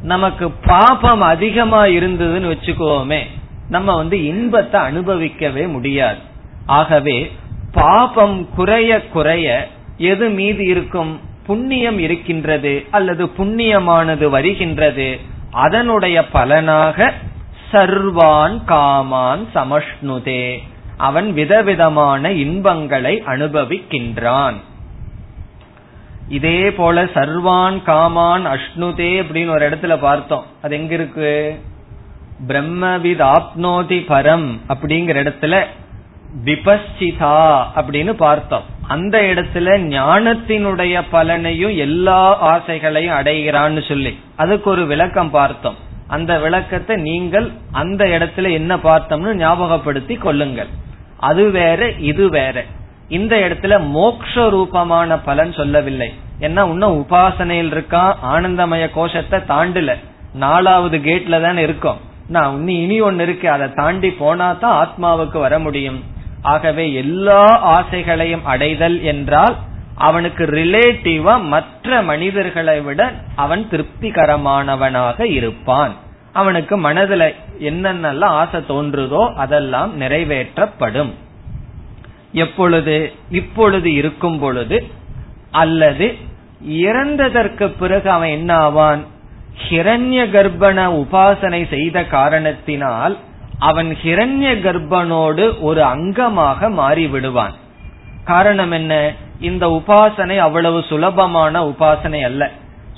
[0.01, 3.21] நமக்கு பாபம் அதிகமா இருந்ததுன்னு வச்சுக்கோமே
[3.69, 6.19] நம்ம வந்து இன்பத்தை அனுபவிக்கவே முடியாது.
[6.65, 7.31] ஆகவே
[7.71, 11.19] பாபம் குறைய குறைய எது மீது இருக்கும்?
[11.47, 15.19] புண்ணியம் இருக்கின்றது அல்லது புண்ணியமானது வருகின்றது
[15.51, 17.13] அதனுடைய பலனாக
[17.71, 20.57] சர்வான் காமான் சமஷ்ணுதே.
[20.97, 24.53] அவன் விதவிதமான இன்பங்களை அனுபவிக்கின்றான்.
[26.29, 30.45] இதே போல சர்வான் காமான் அஷ்ணுதே அப்படின்னு ஒரு இடத்துல பார்த்தோம்.
[30.61, 31.61] அது எங்க இருக்கு?
[32.47, 35.63] பிரம்மவித் ஆப்னோதி பரம் அப்படிங்கிற இடத்துல
[36.43, 38.63] விபஸ்சிதா அப்படின்னு பார்த்தோம்.
[38.87, 42.21] அந்த இடத்துல ஞானத்தினுடைய பலனையும் எல்லா
[42.55, 44.19] ஆசைகளையும் அடைகிறான்னு சொல்லி.
[44.35, 45.75] அதுக்கு ஒரு விளக்கம் பார்த்தோம்.
[46.07, 50.67] அந்த விளக்கத்தை நீங்கள் அந்த இடத்துல என்ன பார்த்தோம்னு ஞாபகப்படுத்தி கொள்ளுங்கள்.
[51.17, 52.63] அது வேற இது வேற.
[53.07, 56.13] இந்த இடத்துல மோக்ஷ ரூபமான பலன் சொல்லவில்லை.
[56.39, 59.95] ஏன்னா இன்னும் உபாசனையில் இருக்கா ஆனந்தமய கோஷத்தை தாண்டல.
[60.33, 61.97] நாலாவது கேட்ல தான் இருக்கும்.
[62.27, 66.03] நான் இன்னும் இனி ஒன்னு இருக்கு அதை தாண்டி போனா தான் ஆத்மாவுக்கு வர முடியும்.
[66.53, 67.43] ஆகவே எல்லா
[67.75, 69.55] ஆசைகளையும் அடைதல் என்றால்
[70.07, 73.01] அவனுக்கு ரிலேட்டிவா மற்ற மனிதர்களை விட
[73.35, 75.93] அவன் திருப்திகரமானவனாக இருப்பான்.
[76.33, 77.23] அவனுக்கு மனதுல
[77.59, 81.11] என்னென்னலாம் ஆசை தோன்றுதோ அதெல்லாம் நிறைவேற்றப்படும்.
[82.43, 82.95] எப்பொழுது
[83.31, 84.77] இப்பொழுது இருக்கும் பொழுது
[85.51, 86.07] அல்லது
[86.85, 89.01] இறந்ததற்கு பிறகு அவன் என்ன ஆவான்?
[89.67, 93.15] ஹிரண்ய கர்ப்பண உபாசனை செய்த காரணத்தினால்
[93.59, 97.53] அவன் ஹிரண்ய கர்ப்பனோடு ஒரு அங்கமாக மாறிவிடுவான்.
[98.25, 99.13] காரணம் என்ன?
[99.39, 102.51] இந்த உபாசனை அவ்வளவு சுலபமான உபாசனை அல்ல.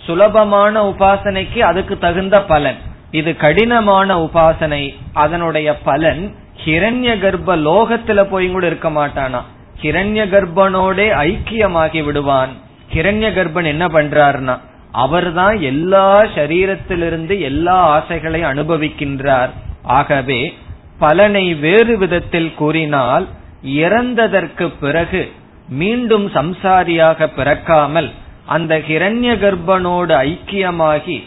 [0.05, 2.77] சுலபமான உபாசனைக்கு அதுக்கு தகுந்த பலன்.
[3.11, 4.95] இது கடினமான உபாசனை.
[5.13, 9.41] அதனுடைய பலன் ஹிரண்ய கர்ப்ப லோகத்துல போய் கூட இருக்க மாட்டானா?
[9.81, 12.49] ஹிரண்ய கர்ப்பனோட ஐக்கியமாகி விடுவான்.
[12.93, 14.59] ஹிரண்ய கர்ப்பன் என்ன பண்றாருன்னா
[14.91, 19.49] அவர்தான் எல்லா சரீரத்திலிருந்து எல்லா ஆசைகளையும் அனுபவிக்கின்றார்.
[19.87, 20.53] ஆகவே
[20.99, 23.27] பலனை வேறு விதத்தில் கூறினால்
[23.63, 25.31] இறந்ததற்கு பிறகு
[25.69, 28.09] மீண்டும் சம்சாரியாக பிறக்காமல்
[28.45, 31.23] அந்த ஹிரண்ய கர்ப்பனோடு ஐக்கியமாகி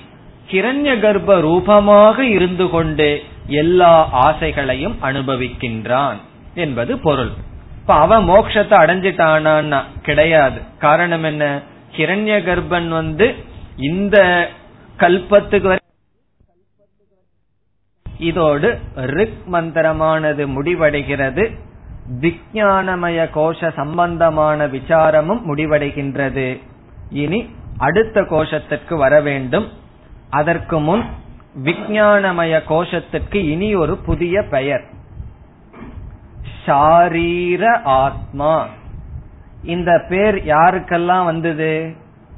[0.51, 6.19] ஹிரண்ய கர்ப்ப ரூபமாக இருந்து கொண்டு எல்லா ஆசைகளையும் அனுபவிக்கின்றான்
[6.55, 7.33] என்பது பொருள்.
[7.81, 10.59] இப்ப அவன் மோட்சத்தை அடைஞ்சிட்டானா கிடையாது.
[10.79, 11.45] காரணம் என்ன?
[11.97, 13.35] ஹிரண்ய கர்ப்பன் வந்து
[13.77, 14.49] இந்த
[14.99, 15.77] கல்பத்துக்கு
[18.21, 21.59] இதோடு ரிக் மந்திரமானது முடிவடைகிறது.
[22.21, 26.61] விஞ்ஞானமய கோஷ சம்பந்தமான விசாரமும் முடிவடைகின்றது.
[27.11, 29.69] இனி அடுத்த கோஷத்திற்கு வர வேண்டும்.
[30.31, 31.05] அதற்கு முன்
[31.65, 34.85] விஞ்ஞானமய கோஷத்திற்கு இனி ஒரு புதிய பெயர்.
[36.67, 38.67] ஷாரீர ஆத்மா.
[39.65, 41.95] இந்த பேர் யாருக்கெல்லாம் வந்தது?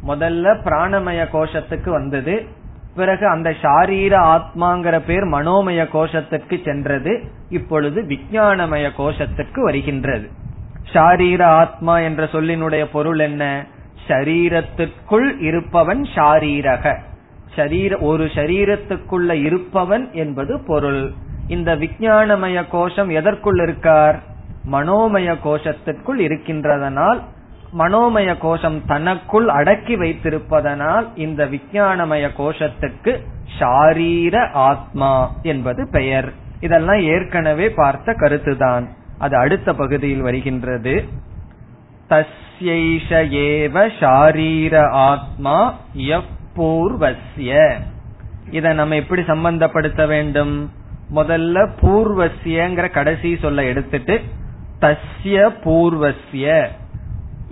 [0.08, 2.46] முதல்ல பிராணமய கோஷத்துக்கு வந்தது.
[2.94, 7.22] பிறகு அந்த ஷாரீர ஆத்மாங்கிற பேர் மனோமய கோஷத்திற்கு சென்றது.
[7.48, 10.30] இப்பொழுது விஜயானமய கோஷத்திற்கு வருகின்றது.
[10.92, 13.66] ஷாரீர ஆத்மா என்ற சொல்லினுடைய பொருள் என்ன?
[14.08, 16.96] ஷரீரத்திற்குள் இருப்பவன் ஷாரீரக.
[17.56, 21.12] ஷரீர ஒரு ஷரீரத்துக்குள்ள இருப்பவன் என்பது பொருள்.
[21.48, 24.22] இந்த விஜயானமய கோஷம் எதற்குள் இருக்கார்?
[24.72, 27.22] மனோமய கோஷத்திற்குள் இருக்கின்றதனால்
[27.78, 33.20] மனோமய கோஷம் தனக்குள் அடக்கி வைத்திருப்பதனால் இந்த விஞ்ஞானமய கோஷத்துக்கு
[33.58, 36.32] ஷாரீர ஆத்மா என்பது பெயர்.
[36.60, 38.88] இதெல்லாம் ஏற்கனவே பார்த்த கருத்துதான்.
[39.18, 41.04] அது அடுத்த பகுதியில் வருகின்றது.
[42.08, 47.72] தஸ்யைஷ ஏவ ஷாரீர ஆத்மா எப்பூர்வசிய
[48.50, 50.70] இதை நம்ம எப்படி சம்பந்தப்படுத்த வேண்டும்?
[51.14, 54.20] முதல்ல பூர்வசியங்கிற கடைசி சொல்ல எடுத்துட்டு
[54.80, 56.68] தஸ்ய பூர்வசிய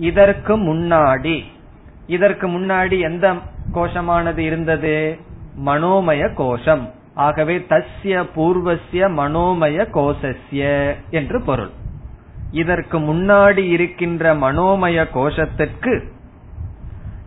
[0.01, 1.35] இதற்கு முன்னாடி.
[2.07, 3.33] இதற்கு முன்னாடி எந்த
[3.73, 4.95] கோஷமானது இருந்தது?
[5.65, 6.89] மனோமய கோஷம்.
[7.15, 10.61] ஆகவே தஸ்ய பூர்வசிய மனோமய கோஷஸ்ய
[11.11, 11.71] என்று பொருள்.
[12.51, 15.93] இதற்கு முன்னாடி இருக்கின்ற மனோமய கோஷத்திற்கு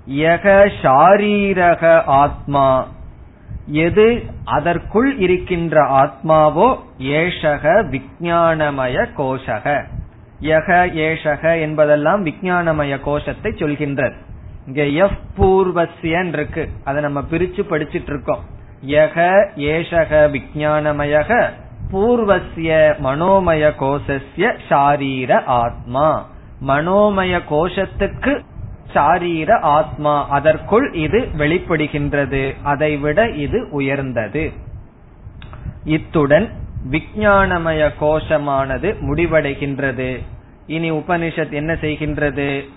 [0.09, 2.87] யக ஷாரீரக ஆத்மா.
[3.67, 4.07] எது
[4.45, 9.85] அதற்குள் இருக்கின்ற ஆத்மாவோ ஏஷக விஞ்ஞானமய கோஷக.
[10.45, 14.13] யக ஏஷக என்பதெல்லாம் விஞ்ஞானமய கோஷத்தை சொல்கின்றது.
[14.67, 16.69] இங்க எஃப் பூர்வசியன் இருக்கு.
[16.85, 18.45] அதை நம்ம பிரிச்சு படிச்சிட்டு இருக்கோம்.
[18.87, 21.49] யக ஏஷக விஜயானமயக
[21.93, 26.29] பூர்வசிய மனோமய கோஷஸ்ய சாரீர ஆத்மா.
[26.67, 28.41] மனோமய கோஷத்துக்கு
[28.95, 30.29] சாரீர ஆத்மா.
[30.29, 32.55] அதற்குள் இது வெளிப்படுகின்றது.
[32.63, 34.53] அதைவிட இது உயர்ந்தது.
[35.85, 36.49] இத்துடன்
[36.91, 40.23] விஞ்ஞானமய கோஷமானது முடிவடைகின்றது.
[40.67, 42.69] இனி உபனிஷத் என்ன செய்கின்றது?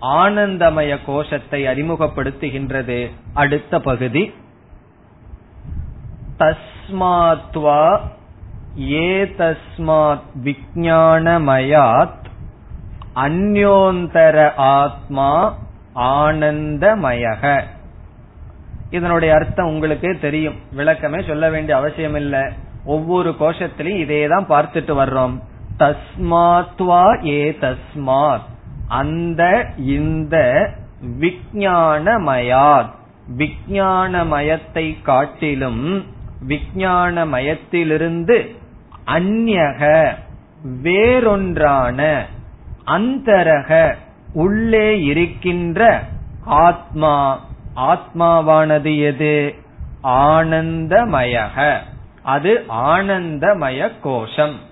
[0.00, 3.10] ஆனந்தமய கோஷத்தை அறிமுகப்படுத்துகின்றது.
[3.32, 4.34] அடுத்த பகுதி.
[6.38, 8.00] தஸ்மாத்வா
[8.78, 12.20] ஏ தஸ்மாத் விஜானமயாத்
[13.14, 15.58] அந்யோந்தர ஆத்மா
[15.94, 17.62] ஆனந்தமயக.
[18.90, 20.54] இதனுடைய அர்த்தம் உங்களுக்கு தெரியும்.
[20.76, 22.40] விளக்கமே சொல்ல வேண்டிய அவசியம் இல்லை
[22.84, 25.38] ஒவ்வொரு கோஷத்திலையும் இதே தான் பார்த்துட்டு வர்றோம்.
[25.82, 28.50] தஸ்மாத்வா ஏ தஸ்மாத்
[28.88, 30.68] அந்த இந்த
[31.20, 32.90] விஜயானமயாத்
[33.36, 36.04] விஜயானமயத்தை காட்டிலும்
[36.48, 38.60] விஜயானமயத்திலிருந்து
[39.06, 40.12] அந்நக
[40.82, 42.26] வேறொன்றான
[42.86, 43.96] அந்தரக
[44.32, 46.02] உள்ளே இருக்கின்ற
[46.44, 47.40] ஆத்மா.
[47.76, 49.54] ஆத்மாவானது எது?
[50.04, 51.76] ஆனந்தமயக.
[52.22, 54.70] அது ஆனந்தமய கோஷம்.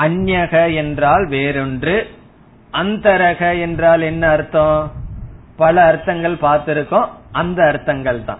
[0.00, 2.04] அந்நக என்றால் வேறொன்று
[2.72, 4.92] அந்தரக என்றால் என்ன அர்த்தம்?
[5.56, 8.38] பல அர்த்தங்கள் பார்த்திருக்கோம் அந்த அர்த்தங்கள் தான்.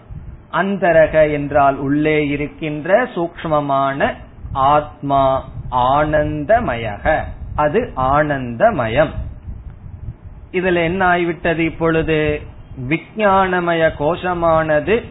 [0.53, 4.15] அந்தரக என்றால் உள்ளே இருக்கின்ற சூக்மமான
[4.53, 7.21] ஆத்மா ஆனந்தமயக.
[7.55, 9.11] அது ஆனந்தமயம்.
[10.53, 12.41] இதுல என்ன ஆகிவிட்டது இப்பொழுது?
[12.89, 15.05] விஞ்ஞானமய கோஷமானது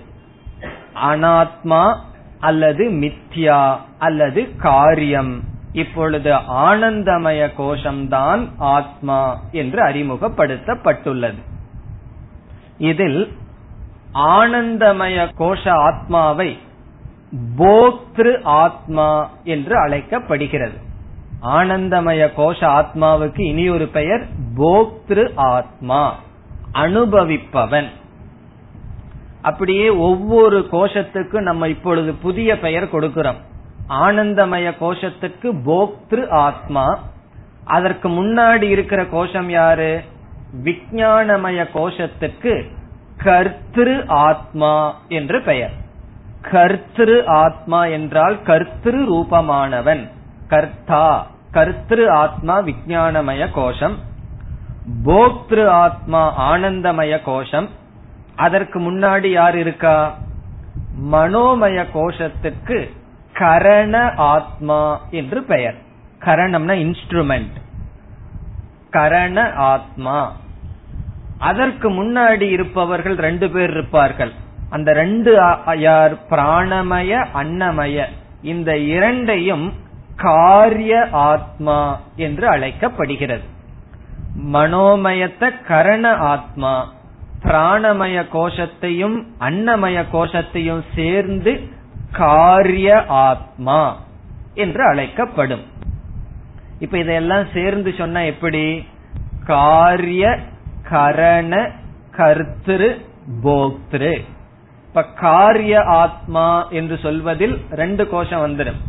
[1.07, 1.97] அனாத்மா
[2.39, 5.48] அல்லது மித்யா அல்லது காரியம்.
[5.71, 11.41] இப்பொழுது ஆனந்தமய கோஷம்தான் ஆத்மா என்று அறிமுகப்படுத்தப்பட்டுள்ளது.
[12.77, 13.37] இதில்
[14.13, 16.57] ஆனந்தமய கோஷ ஆத்மாவை
[17.57, 20.77] போக்திரு ஆத்மா என்று அழைக்கப்படுகிறது.
[21.41, 26.15] ஆனந்தமய கோஷ ஆத்மாவுக்கு இனி ஒரு பெயர் போக்திரு ஆத்மா
[26.73, 27.87] அனுபவிப்பவன்.
[29.41, 33.47] அப்படியே ஒவ்வொரு கோஷத்துக்கும் நம்ம இப்பொழுது புதிய பெயர் கொடுக்கிறோம்.
[33.89, 36.99] ஆனந்தமய கோஷத்துக்கு போக்திரு ஆத்மா.
[37.63, 40.03] அதற்கு முன்னாடி இருக்கிற கோஷம் யாரு?
[40.63, 42.65] விஞ்ஞானமய கோஷத்துக்கு
[43.23, 45.71] கர்த்திரு ஆத்மா என்று பெயர்.
[46.41, 50.09] கர்த்திரு ஆத்மா என்றால் கர்த்திரு ரூபமானவன்.
[50.47, 53.97] கர்த்தா கர்த்திரு ஆத்மா விஜயானமய கோஷம்.
[55.05, 57.69] போக்திரு ஆத்மா ஆனந்தமய கோஷம்.
[58.35, 60.17] அதற்கு முன்னாடி யார் இருக்கா?
[61.11, 62.97] மனோமய கோஷத்துக்கு
[63.39, 65.75] கரண ஆத்மா என்று பெயர்.
[66.25, 67.57] கரணம்னா இன்ஸ்ட்ருமெண்ட்
[68.91, 70.35] கரண ஆத்மா.
[71.39, 74.31] அதற்கு முன்னாடி இருப்பவர்கள் ரெண்டு பேர் இருப்பார்கள்.
[74.69, 75.31] அந்த ரெண்டு
[75.75, 76.13] யார்?
[76.29, 78.05] பிராணமய அன்னமய.
[78.41, 79.73] இந்த இரண்டையும்
[80.15, 83.43] காரிய ஆத்மா என்று அழைக்கப்படுகிறது.
[84.53, 86.91] மனோமயத்த கரண ஆத்மா.
[87.43, 91.77] பிராணமய கோஷத்தையும் அன்னமய கோஷத்தையும் சேர்ந்து
[92.11, 93.97] காரிய ஆத்மா
[94.53, 95.63] என்று அழைக்கப்படும்.
[96.79, 98.87] இப்ப இதெல்லாம் சேர்ந்து சொன்னா எப்படி?
[99.45, 100.39] காரிய
[100.89, 101.71] கரண
[102.17, 103.05] கர்த்திரு
[103.43, 104.25] போக்திரு.
[104.87, 108.79] இப்ப காரிய ஆத்மா என்று சொல்வதில் ரெண்டு கோஷம் வந்துடும்.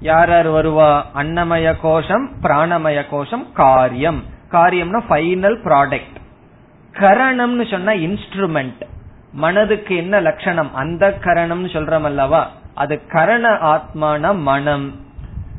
[0.00, 1.02] யார் யார் வருவா?
[1.14, 4.24] அன்னமய கோஷம் பிராணமய கோஷம் காரியம்.
[4.50, 6.16] காரியம்னா ஃபைனல் ப்ராடக்ட்
[6.92, 8.82] கரணம்னு சொன்னா இன்ஸ்ட்ருமெண்ட்
[9.32, 10.74] மனதுக்கு என்ன லட்சணம்?
[10.74, 12.50] அந்த கரணம்னு சொல்றோம் அல்லவா?
[12.74, 14.94] அது கரண ஆத்மான மனம்.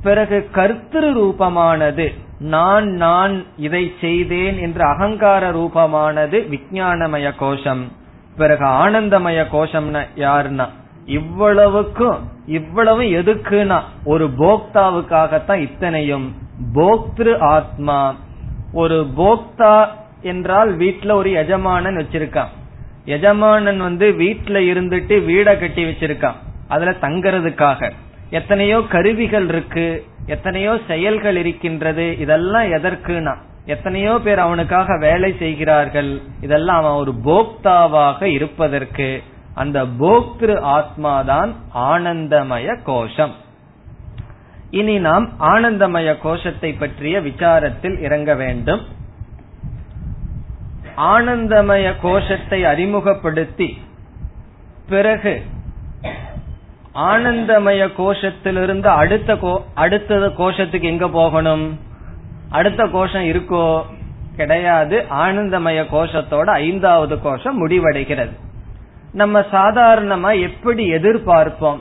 [0.03, 7.91] பிறகு கர்த்திரு ரூபமானது நான் நான் இதை செய்தேன் என்ற அகங்கார ரூபமானது விஜயானமய கோஷம்.
[8.37, 10.69] பிறகு ஆனந்தமய கோஷம்னா யாருன்னா?
[11.05, 13.81] இவ்வளவுக்கும் இவ்வளவு எதுக்குன்னா?
[14.03, 16.35] ஒரு போக்தாவுக்காகத்தான் இத்தனையும்.
[16.73, 18.15] போக்திரு ஆத்மா.
[18.73, 19.87] ஒரு போக்தா
[20.21, 22.47] என்றால் வீட்டுல ஒரு எஜமானன் வச்சிருக்கான்.
[23.05, 26.35] எஜமானன் வந்து வீட்டுல இருந்துட்டு வீட கட்டி வச்சிருக்கான்.
[26.67, 27.91] அதுல தங்கறதுக்காக.
[28.29, 29.87] எத்தனையோ கருவிகள் இருக்கு
[30.25, 33.33] எத்தனையோ செயல்கள் இருக்கின்றது இதெல்லாம் எதற்குனா
[33.65, 43.33] எத்தனையோ பேர் அவனுக்காக வேலை செய்கிறார்கள் இதெல்லாம் அவன் ஒரு போக்தாவாக இருப்பதற்கு அந்த போக்திரு ஆத்மாதான் ஆனந்தமய கோஷம்.
[44.71, 48.81] இனி நாம் ஆனந்தமய கோஷத்தை பற்றிய விசாரத்தில் இறங்க வேண்டும்.
[50.97, 53.69] ஆனந்தமய கோஷத்தை அறிமுகப்படுத்தி
[54.89, 55.35] பிறகு
[56.95, 61.79] ஆனந்தமய கோஷத்திலிருந்து அடுத்த கோ அடுத்த கோஷத்துக்கு எங்க போகணும்?
[62.49, 63.81] அடுத்த கோஷம் இருக்கோ?
[64.35, 65.05] கிடையாது.
[65.09, 68.31] ஆனந்தமய கோஷத்தோட ஐந்தாவது கோஷம் முடிவடைகிறது.
[69.13, 71.79] நம்ம சாதாரணமா எப்படி எதிர்பார்ப்போம்?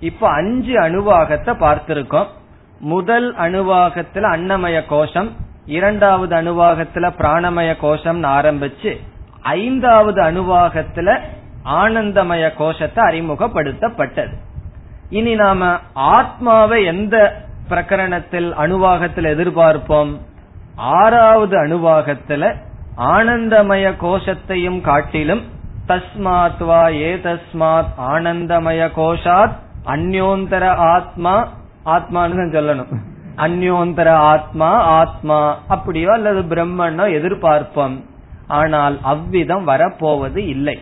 [0.00, 2.26] இப்ப அஞ்சு அணுவாகத்தை பார்த்திருக்கோம்.
[2.80, 5.30] முதல் அணுவாகத்துல அன்னமய கோஷம்
[5.66, 9.00] இரண்டாவது அணுவாகத்துல பிராணமய கோஷம் ஆரம்பிச்சு
[9.40, 11.20] ஐந்தாவது அணுவாகத்துல
[11.64, 14.34] ஆனந்தமய கோஷத்தை அறிமுகப்படுத்தப்பட்டது.
[15.10, 20.16] இனி நாம ஆத்மாவை எந்த பிரகரணத்தில் அணுவாகத்தில் எதிர்பார்ப்போம்?
[20.76, 22.54] ஆறாவது அணுவாகத்துல
[22.96, 25.42] ஆனந்தமய கோஷத்தையும் காட்டிலும்
[25.88, 29.52] தஸ்மாத் வா ஏ தஸ்மாத் ஆனந்தமய கோஷாத்
[29.86, 31.48] அந்யோந்தர ஆத்மா
[31.84, 32.92] ஆத்மான்னு சொல்லணும்.
[33.36, 38.04] அந்யோந்தர ஆத்மா ஆத்மா அப்படியோ அல்லது பிரம்மனோ எதிர்பார்ப்போம்.
[38.46, 40.78] ஆனால் அவ்விதம் வரப்போவது இல்லை.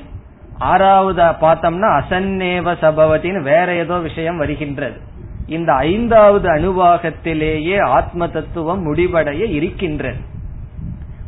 [0.63, 5.01] ஆறாவது பார்த்தோம்னா அசன்னேவ சபவத்தின்னு வேற ஏதோ விஷயம் வருகின்றது.
[5.47, 10.21] இந்த ஐந்தாவது அணுவாகத்திலேயே ஆத்ம தத்துவம் முடிவடைய இருக்கின்றது.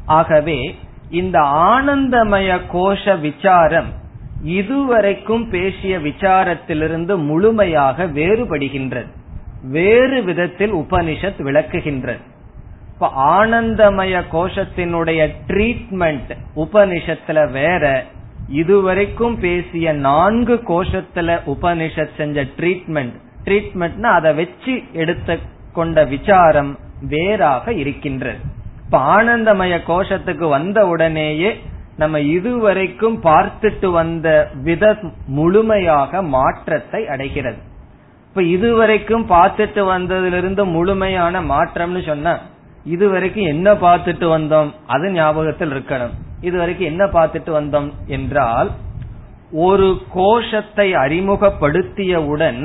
[0.07, 0.77] ஆகவே
[1.11, 3.91] இந்த ஆனந்தமய கோஷ விசாரம்
[4.43, 9.11] இதுவரைக்கும் பேசிய விசாரத்திலிருந்து முழுமையாக வேறுபடுகின்றது.
[9.63, 12.21] வேறு விதத்தில் உபனிஷத் விளக்குகின்றது.
[12.93, 18.05] இப்ப ஆனந்தமய கோஷத்தினுடைய ட்ரீட்மெண்ட் உபனிஷத்துல வேற
[18.49, 23.13] இதுவரைக்கும் பேசிய நான்கு கோஷத்துல உபனிஷத் செஞ்ச ட்ரீட்மெண்ட்
[23.45, 25.39] ட்ரீட்மெண்ட்னா அதை வச்சு எடுத்த
[25.73, 28.39] கொண்ட விசாரம் வேறாக இருக்கின்றது.
[28.85, 31.61] இப்ப ஆனந்தமய கோஷத்துக்கு வந்த உடனேயே
[31.97, 37.57] நம்ம இதுவரைக்கும் பார்த்துட்டு வந்த வித முழுமையாக மாற்றத்தை அடைகிறது.
[38.29, 42.41] இப்ப இதுவரைக்கும் பார்த்துட்டு வந்ததிலிருந்து முழுமையான மாற்றம்னு சொன்ன
[42.85, 44.71] இதுவரைக்கும் என்ன பார்த்துட்டு வந்தோம்?
[44.87, 46.11] அது ஞாபகத்தில் இருக்கணும்.
[46.49, 48.71] இதுவரைக்கும் என்ன பார்த்துட்டு வந்தோம் என்றால்
[49.67, 49.89] ஒரு
[50.19, 52.63] கோஷத்தை அறிமுகப்படுத்தியவுடன்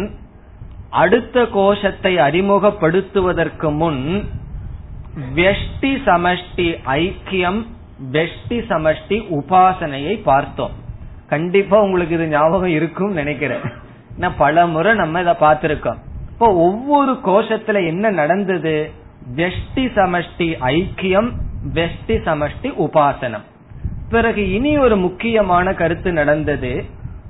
[1.01, 4.03] அடுத்த கோஷத்தை அறிமுகப்படுத்துவதற்கு முன்
[5.39, 6.67] வெஷ்டி சமஷ்டி
[7.01, 7.59] ஐக்கியம்
[8.15, 10.75] வெஷ்டி சமஷ்டி உபாசனையை பார்த்தோம்.
[11.33, 13.65] கண்டிப்பா உங்களுக்கு இது ஞாபகம் இருக்கும் நினைக்கிறேன்.
[14.43, 15.99] பல முறை நம்ம இதை பார்த்திருக்கோம்.
[16.31, 18.73] இப்போ ஒவ்வொரு கோஷத்துல என்ன நடந்தது?
[19.39, 21.29] வெஷ்டி சமஷ்டி ஐக்கியம்
[21.77, 23.45] வெஷ்டி சமஷ்டி உபாசனம்.
[24.09, 26.83] பிறகு இனி ஒரு முக்கியமான கருத்து நடந்தது.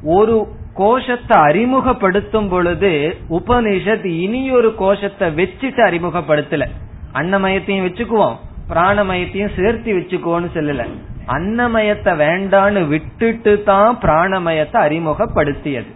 [0.04, 6.68] ஒரு கோஷத்தை அறிமுகப்படுத்தும் பொழுது உபனிஷத் இனி ஒரு கோஷத்தை வச்சுட்டு அறிமுகப்படுத்தல.
[7.14, 8.36] அன்னமயத்தையும் வச்சுக்குவோம்
[8.70, 10.84] பிராணமயத்தையும் சேர்த்து வச்சுக்கோன்னு சொல்லல.
[11.28, 15.92] அன்னமயத்தை வேண்டான்னு விட்டுட்டு தான் பிராணமயத்தை அறிமுகப்படுத்தியது.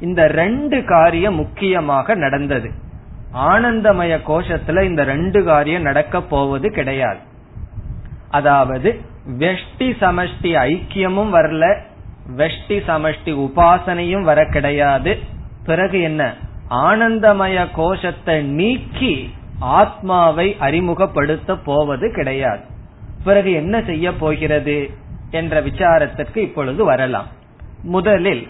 [0.00, 2.70] இந்த ரெண்டு காரியம் முக்கியமாக நடந்தது.
[3.34, 7.18] ஆனந்தமய கோஷத்துல இந்த ரெண்டு காரியம் நடக்க போவது கிடையாது.
[8.30, 11.78] அதாவது வெஷ்டி சமஷ்டி ஐக்கியமும் வரல
[12.36, 15.18] வெஷ்டி சமஷ்டி உபாசனையும் வர கிடையாது.
[15.64, 16.34] பிறகு என்ன?
[16.70, 22.60] ஆனந்தமய கோஷத்தை நீக்கி ஆத்மாவை அறிமுகப்படுத்த போவது கிடையாது.
[23.24, 24.90] பிறகு என்ன செய்ய போகிறது
[25.30, 27.26] என்ற விசாரத்திற்கு இப்பொழுது வரலாம்.
[27.82, 28.48] முதலில்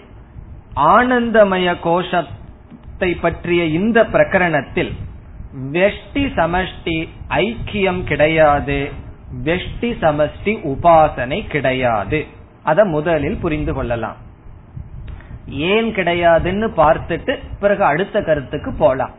[0.75, 4.91] ஆனந்தமய கோஷத்தை பற்றிய இந்த பிரகரணத்தில்
[5.71, 8.91] வெஷ்டி சமஷ்டி ஐக்கியம் கிடையாது.
[9.43, 12.25] வெஷ்டி சமஷ்டி உபாசனை கிடையாது.
[12.63, 14.15] அத முதலில் புரிந்து கொள்ளலாம்.
[15.47, 19.11] ஏன் கிடையாதுன்னு பார்த்துட்டு பிறகு அடுத்த கருத்துக்கு போலாம்.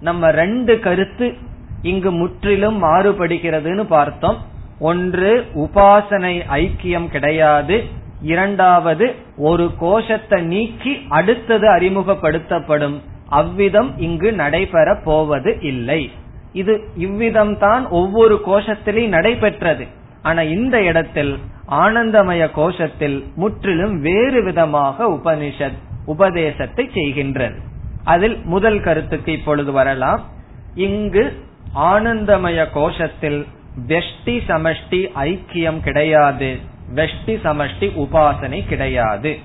[0.00, 1.36] நம்ம ரெண்டு கருத்து
[1.82, 4.36] இங்கு முற்றிலும் மாறுபடுகிறதுன்னு பார்த்தோம்.
[4.78, 7.84] ஒன்று உபாசனை ஐக்கியம் கிடையாது.
[8.22, 13.00] இரண்டாவது ஒரு கோஷத்தை நீக்கி அடுத்தது அறிமுகப்படுத்தப்படும்.
[13.28, 16.10] அவ்விதம் இங்கு நடைபெற போவது இல்லை.
[16.52, 19.86] இது இவ்விதம் தான் ஒவ்வொரு கோஷத்திலையும் நடைபெற்றது.
[20.22, 21.38] ஆனா இந்த இடத்தில்
[21.70, 27.56] ஆனந்தமய கோஷத்தில் முற்றிலும் வேறு விதமாக உபனிஷத் உபதேசத்தை செய்கின்றது.
[28.04, 30.28] அதில் முதல் கருத்துக்கு இப்பொழுது வரலாம்.
[30.74, 31.44] இங்கு
[31.74, 33.46] ஆனந்தமய கோஷத்தில்
[33.88, 36.58] வெஷ்டி சமஷ்டி ஐக்கியம் கிடையாது.
[36.94, 39.38] வெஷ்டி சமஷ்டி உபாசனை கிடையாது.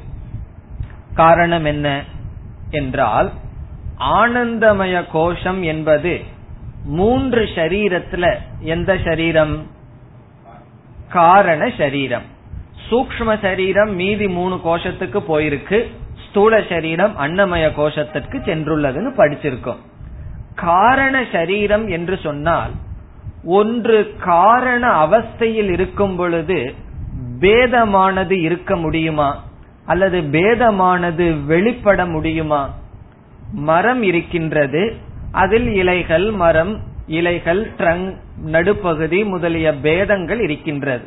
[1.13, 2.03] காரணம் என்ன?
[2.69, 3.31] என்றால்
[3.99, 6.21] ஆனந்தமய கோஷம் என்பது
[6.87, 9.67] மூன்று ஷரீரத்துல எந்த சரீரம்
[11.09, 12.21] காரண சரீரம்
[12.89, 15.91] சூக்ம சரீரம் மீதி மூணு கோஷத்துக்கு போயிருக்கு.
[16.29, 19.81] ஸ்தூல சரீரம் அன்னமய கோஷத்திற்கு சென்றுள்ளதுன்னு படிச்சிருக்கோம்.
[20.55, 22.71] காரண சரீரம் என்று சொன்னால்
[23.43, 26.75] ஒன்று காரண அவஸ்தையில் இருக்கும் பொழுது
[27.39, 29.43] பேதமானது இருக்க முடியுமா?
[29.85, 32.73] அல்லது பேதமானது வெளிப்பட முடியுமா?
[33.51, 34.97] மரம் இருக்கின்றது
[35.41, 36.73] அதில் இலைகள் மரம்
[37.19, 38.09] இலைகள் ட்ரங்க்
[38.45, 41.05] நடுப்பகுதி முதலிய பேதங்கள் இருக்கின்றது.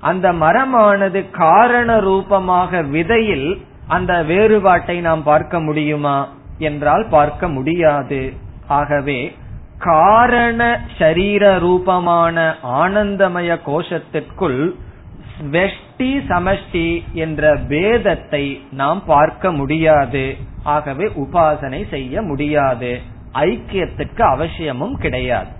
[0.00, 3.48] அந்த மரமானது காரண ரூபமாக விதையில்
[3.88, 6.18] அந்த வேறுபாட்டை நாம் பார்க்க முடியுமா
[6.58, 8.20] என்றால் பார்க்க முடியாது.
[8.78, 9.20] ஆகவே
[9.84, 10.60] காரண
[10.98, 12.36] சரீர ரூபமான
[12.82, 14.60] ஆனந்தமய கோஷத்திற்குள்
[15.52, 16.88] வெஷ்டி சமஷ்டி
[17.22, 20.24] என்ற பேதத்தை நாம் பார்க்க முடியாது.
[20.74, 22.92] ஆகவே உபாசனை செய்ய முடியாது.
[23.34, 25.50] ஐக்கியத்துக்கு அவசியமும் கிடையாது.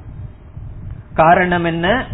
[1.15, 2.07] காரணம் என்ன?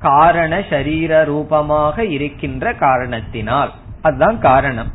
[0.00, 3.72] காரண சரீர ரூபமாக இருக்கின்ற காரணத்தினால்.
[4.02, 4.90] அதுதான் காரணம்.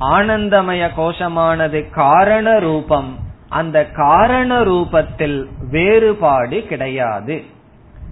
[0.00, 3.18] ஆனந்தமய கோஷமானது காரண ரூபம்.
[3.48, 7.44] அந்த காரண ரூபத்தில் வேறுபாடு கிடையாது.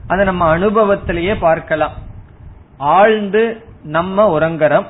[0.07, 1.93] அதை நம்ம அனுபவத்திலேயே பார்க்கலாம்.
[2.79, 4.85] ஆழ்ந்து நம்ம உறங்குறோம்.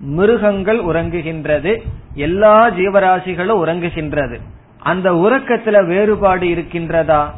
[0.00, 1.80] மிருகங்கள் உறங்குகின்றது.
[2.14, 4.40] எல்லா ஜீவராசிகளும் உறங்குகின்றது.
[4.84, 7.30] அந்த உறக்கத்துல வேறுபாடு இருக்கின்றதா?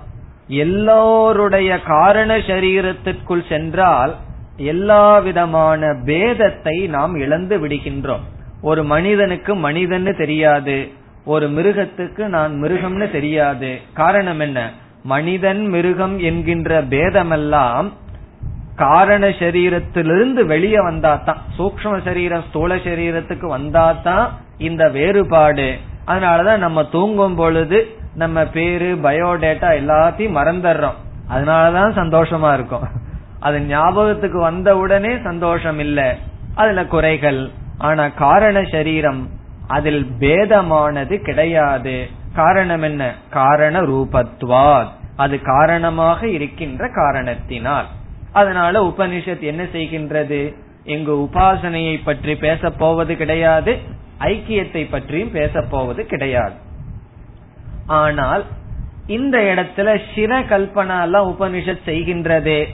[0.49, 4.17] எல்லோருடைய காரண சரீரத்திற்குள் சென்றால்
[4.57, 8.25] எல்லா விதமான பேதத்தை நாம் இழந்து விடுகின்றோம்.
[8.63, 10.91] ஒரு மனிதனுக்கு மனிதன்னு தெரியாது.
[11.25, 13.79] ஒரு மிருகத்துக்கு நான் மிருகம்னு தெரியாது.
[13.93, 14.73] காரணம் என்ன?
[15.03, 17.93] மனிதன் மிருகம் என்கின்ற பேதமெல்லாம்
[18.77, 21.37] காரண சரீரத்திலிருந்து வெளியே வந்தாதான்.
[21.59, 24.29] சூக்ம சரீரம் ஸ்தூல சரீரத்துக்கு வந்தாதான்
[24.59, 25.77] இந்த வேறுபாடு.
[26.07, 30.95] அதனாலதான் நம்ம தூங்கும் பொழுது நம்ம பேரு பயோடேட்டா எல்லாத்தையும் மறந்துடுறோம்.
[31.35, 32.89] அதனாலதான் சந்தோஷமா இருக்கும்.
[33.41, 36.17] அது ஞாபகத்துக்கு வந்த உடனே சந்தோஷம் இல்ல.
[36.55, 37.51] அதுல குறைகள்.
[37.79, 39.29] ஆனா காரண சரீரம்
[39.67, 42.07] அதில் பேதமானது கிடையாது.
[42.35, 43.15] காரணம் என்ன?
[43.31, 44.89] காரண ரூபத்வாத்.
[45.17, 47.87] அது காரணமாக இருக்கின்ற காரணத்தினால்.
[48.33, 50.55] அதனால உபனிஷத் என்ன செய்கின்றது?
[50.85, 53.79] இங்கு உபாசனையை பற்றி பேச போவது கிடையாது.
[54.21, 56.55] ஐக்கியத்தை பற்றியும் பேசப்போவது போவது கிடையாது.
[57.87, 58.45] ஆனால்
[59.07, 62.67] இந்த இடத்துல சிர கல்பனா எல்லாம் உபனிஷத் செய்கின்றதே.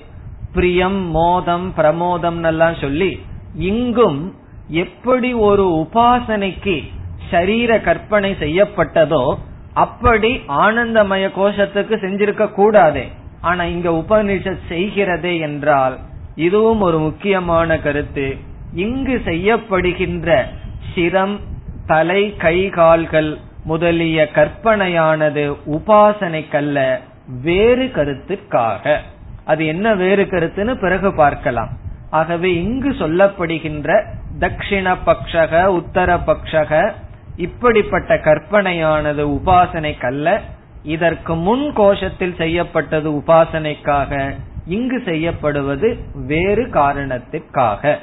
[0.53, 3.21] பிரியம் மோதம் பிரமோதம் எல்லாம் சொல்லி
[3.55, 4.35] இங்கும்
[4.69, 6.85] எப்படி ஒரு உபாசனைக்கு
[7.31, 9.35] சரீர கற்பனை செய்யப்பட்டதோ
[9.73, 13.09] அப்படி ஆனந்தமய கோஷத்துக்கு செஞ்சிருக்க கூடாதே.
[13.41, 15.99] ஆனா இங்க உபனிஷத் செய்கிறதே என்றால்
[16.35, 18.37] இதுவும் ஒரு முக்கியமான கருத்து.
[18.73, 20.47] இங்கு செய்யப்படுகின்ற
[20.95, 21.41] சிரம்
[21.87, 26.99] தலை கை கால்கள் முதலிய கற்பனையானது உபாசனைக்கல்ல
[27.43, 28.97] வேறு கருத்துக்காக
[29.45, 31.71] அது என்ன வேறு கருத்துன்னு பிறகு பார்க்கலாம்.
[32.11, 34.05] ஆகவே இங்கு சொல்லப்படுகின்ற
[34.41, 36.93] தட்சிண பக்ஷக உத்தர பக்ஷக
[37.37, 40.41] இப்படிப்பட்ட கற்பனையானது உபாசனைக்கல்ல
[40.83, 44.35] இதற்கு முன் கோஷத்தில் செய்யப்பட்டது உபாசனைக்காக
[44.67, 47.99] இங்கு செய்யப்படுவது வேறு காரணத்திற்காக.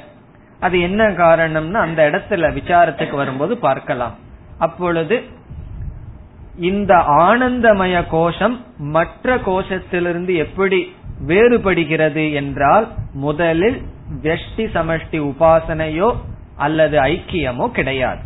[0.60, 4.14] அது என்ன காரணம்னு அந்த இடத்துல விசாரத்துக்கு வரும்போது பார்க்கலாம்.
[4.58, 5.16] அப்பொழுது
[6.70, 6.94] இந்த
[7.26, 10.80] ஆனந்தமய கோஷம் மற்ற கோஷத்திலிருந்து எப்படி
[11.26, 13.78] வேறுபடுகிறது என்றால் முதலில்
[14.22, 16.10] வெஷ்டி சமஷ்டி உபாசனையோ
[16.56, 18.22] அல்லது ஐக்கியமோ கிடையாது.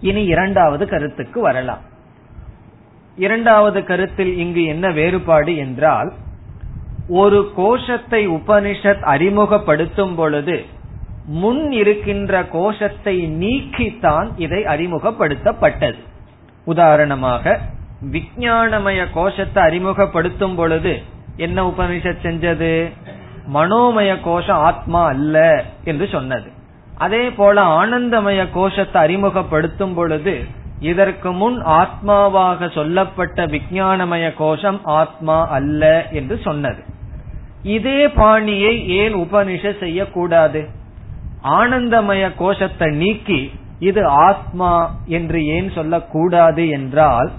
[0.00, 1.82] இனி இரண்டாவது கருத்துக்கு வரலாம்.
[3.18, 6.10] இரண்டாவது கருத்தில் இங்கு என்ன வேறுபாடு என்றால்
[7.08, 10.56] ஒரு கோஷத்தை உபனிஷத் அறிமுகப்படுத்தும் பொழுது
[11.26, 15.98] முன் இருக்கின்ற கோஷத்தை நீக்கித்தான் இதை அறிமுகப்படுத்தப்பட்டது.
[16.64, 17.60] உதாரணமாக
[18.10, 21.02] விஞ்ஞானமய கோஷத்தை அறிமுகப்படுத்தும் பொழுது
[21.36, 22.92] என்ன உபனிஷத் செஞ்சது?
[23.54, 26.50] மனோமய கோஷம் ஆத்மா அல்ல என்று சொன்னது.
[26.98, 30.44] அதே போல ஆனந்தமய கோஷத்தை அறிமுகப்படுத்தும் பொழுது
[30.80, 36.82] இதற்கு முன் ஆத்மாவாக சொல்லப்பட்ட விஞ்ஞானமய கோஷம் ஆத்மா அல்ல என்று சொன்னது.
[37.62, 40.80] இதே பாணியை ஏன் உபனிஷ செய்யக்கூடாது?
[41.44, 47.30] ஆனந்தமய கோஷத்தை நீக்கி இது ஆத்மா என்று ஏன் சொல்லக்கூடாது என்றால்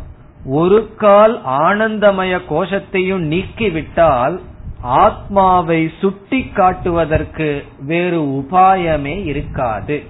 [0.46, 4.40] ஒரு கால் ஆனந்தமய கோஷத்தையும் நீக்கிவிட்டால்
[4.82, 10.04] ஆத்மாவை சுட்டி காட்டுவதற்கு வேறு உபாயமே இருக்காது.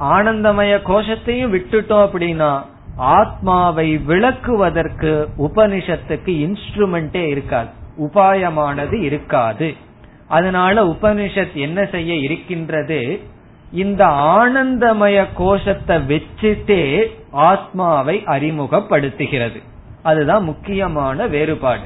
[0.00, 2.62] ஆனந்தமய கோஷத்தையும் விட்டுட்டோம் அப்படின்னா
[2.96, 9.74] ஆத்மாவை விளக்குவதற்கு உபனிஷத்துக்கு இன்ஸ்ட்ருமெண்டே இருக்காது உபாயமானது இருக்காது.
[10.28, 13.20] அதனால உபனிஷத் என்ன செய்ய இருக்கின்றது?
[13.72, 19.62] இந்த ஆனந்தமய கோஷத்தை வச்சுட்டே ஆத்மாவை அறிமுகப்படுத்துகிறது.
[20.02, 21.82] அதுதான் முக்கியமான வேறுபாடு.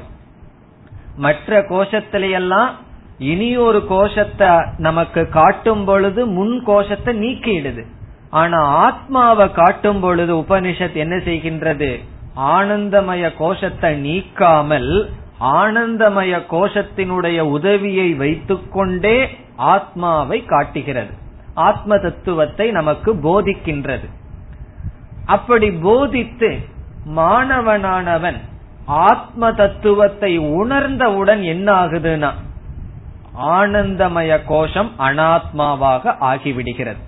[1.15, 2.69] மற்ற கோஷத்திலையெல்லாம்
[3.19, 7.85] இனி ஒரு கோஷத்தை நமக்கு காட்டும் பொழுது முன் கோஷத்தை நீக்கிடுது.
[8.29, 12.03] ஆனா ஆத்மாவை காட்டும் பொழுது உபனிஷத் என்ன செய்கின்றது?
[12.37, 15.09] ஆனந்தமய கோஷத்தை நீக்காமல்
[15.41, 21.13] ஆனந்தமய கோஷத்தினுடைய உதவியை வைத்துக்கொண்டே ஆத்மாவை காட்டுகிறது.
[21.53, 24.09] ஆத்ம தத்துவத்தை நமக்கு போதிக்கின்றது.
[25.25, 26.59] அப்படி போதித்து
[27.15, 28.39] மாணவனானவன்
[28.85, 32.31] ஆத்ம தத்துவத்தை உணர்ந்தவுடன் என்ன ஆகுதுன்னா
[33.41, 37.01] ஆனந்தமய கோஷம் அனாத்மாவாக ஆகிவிடுகிறது.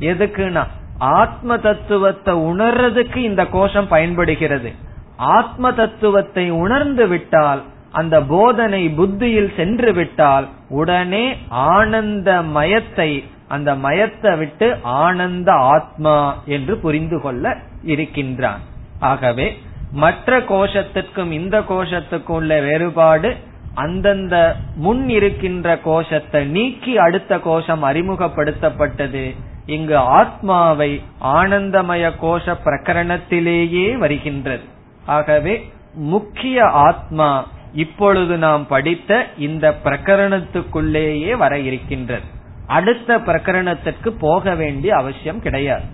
[0.00, 0.66] எதுக்குன்னா
[0.98, 4.72] ஆத்ம தத்துவத்தை உணர்றதுக்கு இந்த கோஷம் பயன்படுகிறது.
[5.18, 7.62] ஆத்ம தத்துவத்தை உணர்ந்து விட்டால்
[7.92, 17.20] அந்த போதனை புத்தியில் சென்று விட்டால் உடனே ஆனந்த மயத்தை அந்த மயத்தை விட்டு ஆனந்த ஆத்மா என்று புரிந்து
[17.20, 18.60] கொள்ள இருக்கின்றான்.
[18.98, 19.58] ஆகவே
[19.92, 23.36] மற்ற கோஷத்திற்கும் இந்த கோஷத்துக்கும் உள்ள வேறுபாடு
[23.74, 29.34] அந்தந்த முன் இருக்கின்ற கோஷத்தை நீக்கி அடுத்த கோஷம் அறிமுகப்படுத்தப்பட்டது.
[29.66, 34.62] இங்கு ஆத்மாவை ஆனந்தமய கோஷ பிரகரணத்திலேயே வருகின்றது.
[35.08, 35.54] ஆகவே
[35.94, 37.30] முக்கிய ஆத்மா
[37.74, 42.26] இப்பொழுது நாம் படித்த இந்த பிரகரணத்துக்குள்ளேயே வர இருக்கின்றது.
[42.66, 45.84] அடுத்த பிரகரணத்திற்கு போக வேண்டிய அவசியம் கிடையாது.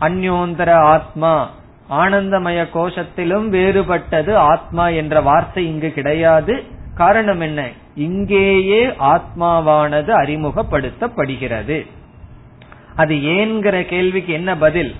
[0.00, 1.50] அந்யோந்தர ஆத்மா
[1.90, 6.64] ஆனந்தமய கோஷத்திலும் வேறுபட்டது ஆத்மா என்ற வார்த்தை இங்கு கிடையாது.
[6.94, 7.68] காரணம் என்ன?
[7.94, 11.86] இங்கேயே ஆத்மாவானது அறிமுகப்படுத்தப்படுகிறது.
[12.96, 14.94] அது ஏன்கிற கேள்விக்கு என்ன பதில்?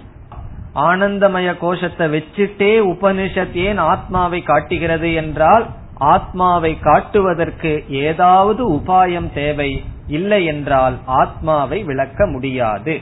[0.74, 10.98] ஆனந்தமய கோஷத்தை வச்சுட்டே உபனிஷத் ஏன் ஆத்மாவை காட்டுகிறது என்றால் ஆத்மாவை காட்டுவதற்கு ஏதாவது உபாயம் தேவை இல்லை என்றால்
[11.06, 13.00] ஆத்மாவை விளக்க முடியாது.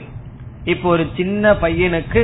[0.63, 2.21] இப்போ ஒரு சின்ன பையனுக்கு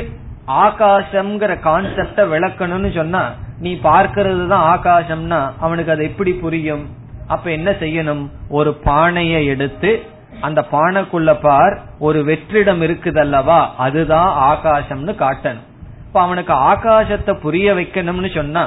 [0.48, 6.86] ஆகாசம்ங்கிற கான்செப்ட விளக்கணும்னு சொன்னா நீ பார்க்கிறது தான் ஆகாசம்னா அவனுக்கு அது எப்படி புரியும்?
[7.28, 8.28] அப்ப என்ன செய்யணும்?
[8.50, 10.04] ஒரு பானையை எடுத்து
[10.42, 13.60] அந்த பானைக்குள்ள பார் ஒரு வெற்றிடம் இருக்குதல்லவா?
[13.78, 15.68] அதுதான் ஆகாசம்னு காட்டணும்.
[16.06, 18.64] இப்ப அவனுக்கு ஆகாசத்தை புரிய வைக்கணும்னு சொன்னா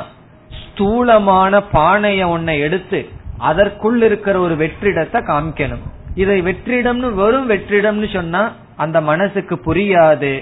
[0.62, 3.00] ஸ்தூலமான பானைய ஒன்னை எடுத்து
[3.50, 5.84] அதற்குள் இருக்கிற ஒரு வெற்றிடத்தை காமிக்கணும்.
[6.14, 8.42] இதை வெற்றிடம்னு வெறும் வெற்றிடம்னு சொன்னா
[8.76, 10.32] அந்த மனசுக்கு புரியாது.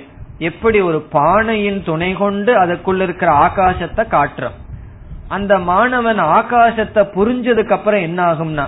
[0.49, 4.59] எப்படி ஒரு பானையின் துணை கொண்டு அதற்குள்ள இருக்கிற ஆகாசத்தை காட்டுறோம்.
[5.28, 8.66] அந்த மாணவன் ஆகாசத்தை புரிஞ்சதுக்கு அப்புறம் என்ன ஆகும்னா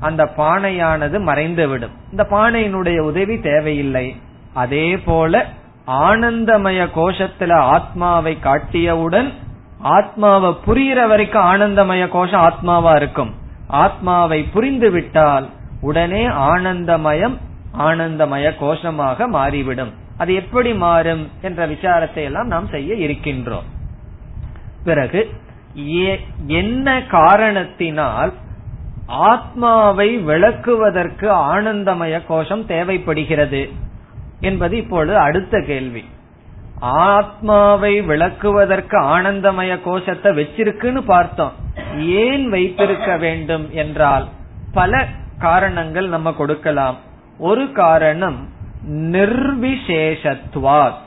[0.00, 4.16] அந்த பானையானது மறைந்து விடும் இந்த பானையினுடைய உதவி தேவையில்லை.
[4.54, 5.46] அதே போல
[5.86, 9.32] ஆனந்தமய கோஷத்துல ஆத்மாவை காட்டியவுடன்
[9.80, 13.34] ஆத்மாவை புரிகிற வரைக்கும் ஆனந்தமய கோஷம் ஆத்மாவா இருக்கும்.
[13.68, 15.48] ஆத்மாவை புரிந்து விட்டால்
[15.80, 17.38] உடனே ஆனந்தமயம்
[17.78, 19.92] ஆனந்தமய கோஷமாக மாறிவிடும்.
[20.18, 23.68] அது எப்படி மாறும் என்ற விசாரத்தை எல்லாம் நாம் செய்ய இருக்கின்றோம்.
[24.84, 25.30] பிறகு
[26.46, 28.32] என்ன காரணத்தினால்
[29.06, 33.70] ஆத்மாவை விளக்குவதற்கு ஆனந்தமய கோஷம் தேவைப்படுகிறது
[34.40, 36.04] என்பது இப்பொழுது அடுத்த கேள்வி.
[36.80, 41.52] ஆத்மாவை விளக்குவதற்கு ஆனந்தமய கோஷத்தை வச்சிருக்குன்னு பார்த்தோம்.
[41.98, 44.28] ஏன் வைத்திருக்க வேண்டும் என்றால்
[44.72, 45.06] பல
[45.38, 46.96] காரணங்கள் நம்ம கொடுக்கலாம்.
[47.38, 48.48] ஒரு காரணம்
[48.90, 51.02] நிர்விசேஷத்வாத்.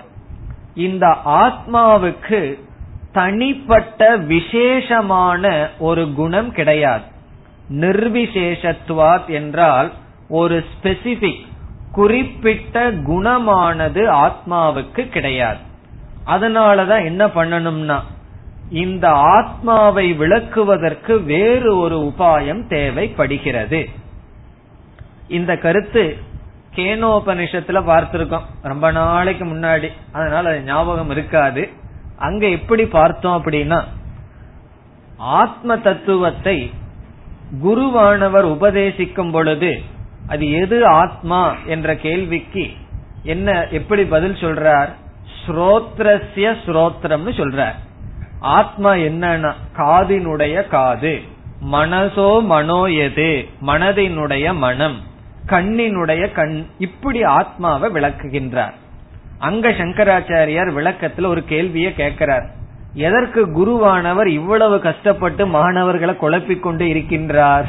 [0.75, 2.59] இந்த ஆத்மாவுக்கு
[3.11, 7.15] தனிப்பட்ட விசேஷமான ஒரு குணம் கிடையாது.
[7.69, 9.91] நிர்விசேஷத்துவாத் என்றால்
[10.29, 11.45] ஒரு ஸ்பெசிபிக்
[11.91, 15.57] குறிப்பிட்ட குணமானது ஆத்மாவுக்கு கிடையாது.
[16.25, 17.99] அதனாலதான் என்ன பண்ணணும்னா
[18.69, 23.89] இந்த ஆத்மாவை விளக்குவதற்கு வேறு ஒரு உபாயம் தேவைப்படுகிறது.
[25.27, 26.17] இந்த கருத்து
[26.75, 28.41] கேனோபனிஷத்துல பார்த்திருக்கோம்.
[28.61, 29.91] ரொம்ப நாளைக்கு முன்னாடி.
[30.11, 31.69] அதனால அது ஞாபகம் இருக்காது.
[32.17, 33.83] அங்க எப்படி பார்த்தோம் அப்படின்னா
[35.17, 36.73] ஆத்ம தத்துவத்தை
[37.63, 39.81] குருவானவர் உபதேசிக்கும் பொழுது
[40.27, 42.71] அது எது ஆத்மா என்ற கேள்விக்கு
[43.23, 44.89] என்ன எப்படி பதில் சொல்றார்?
[45.45, 47.75] ஸ்ரோத்ரஸ்ய ஸ்ரோத்ரம்னு சொல்றார்.
[48.39, 51.21] ஆத்மா என்னன்னா காதினுடைய காது.
[51.71, 53.47] மனசோ மனோ எது?
[53.67, 55.01] மனதினுடைய மனம்.
[55.45, 56.65] கண்ணினுடைய கண்.
[56.77, 58.73] இப்படி ஆத்மாவை விளக்குகின்றார்.
[59.37, 62.49] அங்க சங்கராச்சாரியார் விளக்கத்துல ஒரு கேள்வியை கேட்கிறார்.
[62.97, 67.65] எதற்கு குருவானவர் இவ்வளவு கஷ்டப்பட்டு மாணவர்களை குழப்பிக் கொண்டு இருக்கின்றார்?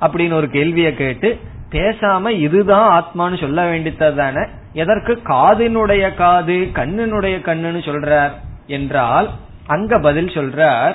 [0.00, 1.38] அப்படின்னு ஒரு கேள்வியை கேட்டு
[1.70, 8.30] பேசாம இதுதான் ஆத்மான்னு சொல்ல வேண்டியதானே எதற்கு காதினுடைய காது கண்ணினுடைய கண்ணுன்னு சொல்றார்
[8.66, 9.30] என்றால்
[9.66, 10.94] அங்க பதில் சொல்றார்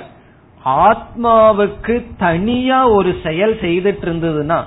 [0.64, 4.64] ஆத்மாவுக்கு தனியா ஒரு செயல் செய்துட்டு இருந்ததுன்னா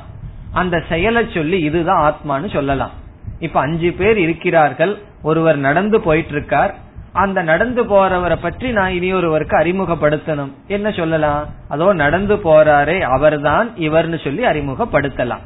[0.52, 2.92] அந்த செயலை சொல்லி இதுதான் ஆத்மான்னு சொல்லலாம்.
[3.40, 6.76] இப்ப அஞ்சு பேர் இருக்கிறார்கள் ஒருவர் நடந்து போயிட்டு இருக்கார்
[7.14, 10.52] அந்த நடந்து போறவரை பற்றி நான் இனி ஒருவருக்கு அறிமுகப்படுத்தணும்.
[10.68, 11.46] என்ன சொல்லலாம்?
[11.70, 15.46] அதோ நடந்து போறாரே அவர்தான் இவர்னு சொல்லி அறிமுகப்படுத்தலாம்.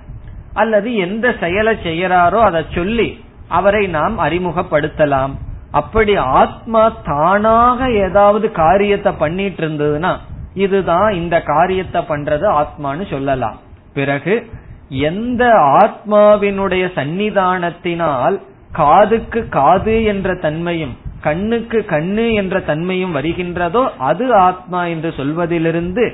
[0.53, 5.32] அல்லது எந்த செயலை செய்யறாரோ அதை சொல்லி அவரை நாம் அறிமுகப்படுத்தலாம்.
[5.72, 10.18] அப்படி ஆத்மா தானாக ஏதாவது காரியத்தை பண்ணிட்டு இருந்ததுன்னா
[10.53, 13.57] இதுதான் இந்த காரியத்தை பண்றது ஆத்மான்னு சொல்லலாம்.
[13.93, 14.49] பிறகு
[14.89, 15.43] எந்த
[15.84, 18.41] ஆத்மாவினுடைய சன்னிதானத்தினால்
[18.72, 20.97] காதுக்கு காது என்ற தன்மையும்
[21.28, 26.05] கண்ணுக்கு கண்ணு என்ற தன்மையும் வருகின்றதோ அது ஆத்மா என்று சொல்வதிலிருந்து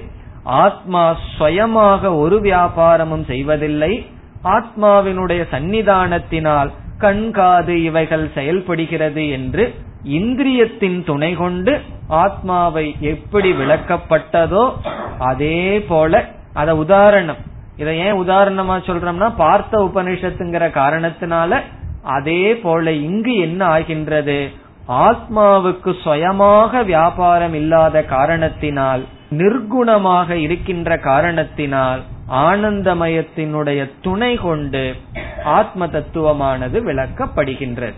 [0.63, 1.03] ஆத்மா
[1.37, 3.91] சுயமாக ஒரு வியாபாரமும் செய்வதில்லை.
[4.55, 6.69] ஆத்மாவினுடைய சன்னிதானத்தினால்
[7.03, 9.63] கண் காது இவைகள் செயல்படுகிறது என்று
[10.19, 11.73] இந்திரியத்தின் துணை கொண்டு
[12.23, 14.63] ஆத்மாவை எப்படி விளக்கப்பட்டதோ
[15.31, 15.59] அதே
[15.91, 16.21] போல
[16.53, 17.41] அத உதாரணம்.
[17.81, 21.61] இதை ஏன் உதாரணமா சொல்றோம்னா பார்த்த உபனிஷத்துங்கிற காரணத்தினால
[22.17, 24.39] அதே போல இங்கு என்ன ஆகின்றது?
[24.89, 34.95] ஆத்மாவுக்கு சுயமாக வியாபாரம் இல்லாத காரணத்தினால் நிர்குணமாக இருக்கின்ற காரணத்தினால் ஆனந்தமயத்தினுடைய துணை கொண்டு
[35.43, 37.93] ஆத்ம தத்துவமானது விளக்கப்படுகின்றது.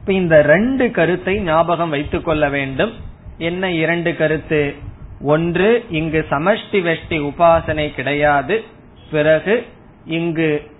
[0.00, 2.92] இப்ப இந்த ரெண்டு கருத்தை ஞாபகம் வைத்துக் கொள்ள வேண்டும்.
[3.38, 4.74] என்ன இரண்டு கருத்து?
[5.22, 8.64] ஒன்று இங்கு சமஷ்டி வெஷ்டி உபாசனை கிடையாது.
[9.10, 9.66] பிறகு
[10.04, 10.70] இங்கு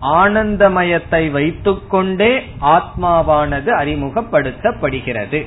[0.00, 5.46] ஆனந்தமயத்தை வைத்துக்கொண்டே ஆத்மாவானது அறிமுகப்படுத்தப்படுகிறது.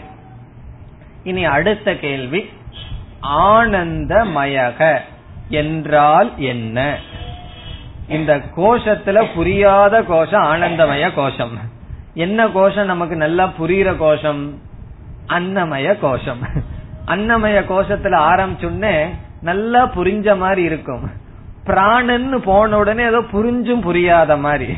[1.23, 2.49] இனி அடுத்த கேள்வி.
[3.23, 4.99] ஆனந்தமயக
[5.49, 6.97] என்றால் என்ன?
[8.07, 11.57] இந்த கோஷத்துல புரியாத கோஷம் ஆனந்தமய கோஷம்.
[12.13, 12.85] என்ன கோஷம்?
[12.85, 14.61] நமக்கு நல்லா புரியுற கோஷம்?
[15.27, 16.41] அன்னமய கோஷம்.
[17.05, 19.07] அன்னமய கோஷத்துல ஆரம்பிச்சுன்னே
[19.41, 21.11] நல்லா புரிஞ்ச மாதிரி இருக்கும்.
[21.69, 24.73] பிராணன்னு போன உடனே ஏதோ புரிஞ்சும் புரியாத மாதிரி.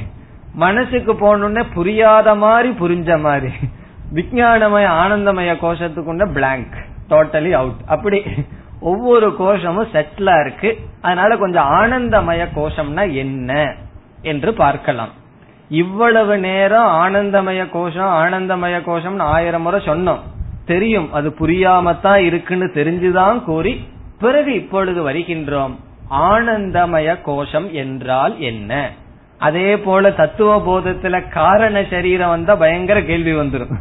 [0.53, 3.53] மனசுக்கு போனோடனே புரியாத மாதிரி புரிஞ்ச மாதிரி.
[4.13, 6.73] விஜயானமய ஆனந்தமய கோஷத்துக்குண்ட பிளாங்க்
[7.09, 8.23] டோட்டலி அவுட் அப்படி
[8.79, 10.79] ஒவ்வொரு கோஷமும் செட்டிலா இருக்கு.
[11.01, 13.75] அதனால கொஞ்சம் ஆனந்தமய கோஷம்னா என்ன
[14.21, 15.13] என்று பார்க்கலாம்.
[15.69, 20.19] இவ்வளவு நேரம் ஆனந்தமய கோஷம் ஆனந்தமய கோஷம்னு ஆயிரம் முறை சொன்னோம்.
[20.65, 23.73] தெரியும் அது புரியாமத்தான் இருக்குன்னு தெரிஞ்சுதான் கூறி
[24.19, 25.75] பிறகு இப்பொழுது வருகின்றோம்.
[26.11, 28.89] ஆனந்தமய கோஷம் என்றால் என்ன?
[29.37, 33.75] அதே போல தத்துவ போதத்துல காரண சரீரம் வந்தா பயங்கர கேள்வி வந்துடும்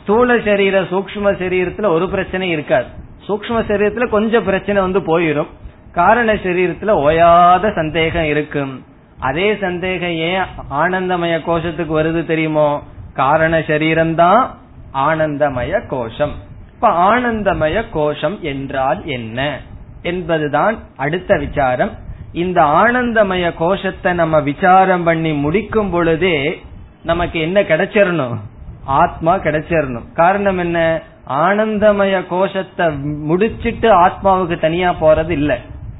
[0.00, 2.86] ஸ்தூல சரீர சூக்ம சரீரத்துல ஒரு பிரச்சனையும் இருக்காது.
[3.28, 5.46] சூக்ம சரீரத்துல கொஞ்சம் பிரச்சனை வந்து போயிடும்
[5.92, 8.84] காரண சரீரத்துல ஓயாத சந்தேகம் இருக்கும்.
[9.18, 12.82] அதே சந்தேகம் ஏன் ஆனந்தமய கோஷத்துக்கு வருது தெரியுமோ?
[13.14, 14.46] காரண சரீரம்தான்
[14.94, 16.32] ஆனந்தமய கோஷம்.
[16.74, 19.60] இப்ப ஆனந்தமய கோஷம் என்றால் என்ன?
[20.02, 21.90] என்பதுதான் அடுத்த விசாரம்.
[22.32, 26.62] இந்த ஆனந்தமய கோஷத்தை நம்ம விசாரம் பண்ணி முடிக்கும் பொழுதே
[27.02, 28.36] நமக்கு என்ன கிடைச்சிடணும்
[28.84, 31.02] ஆத்மா கிடைச்சிடணும் காரணம் என்ன?
[31.28, 35.58] ஆனந்தமய கோஷத்தை முடிச்சிட்டு ஆத்மாவுக்கு தனியா போறது இல்ல.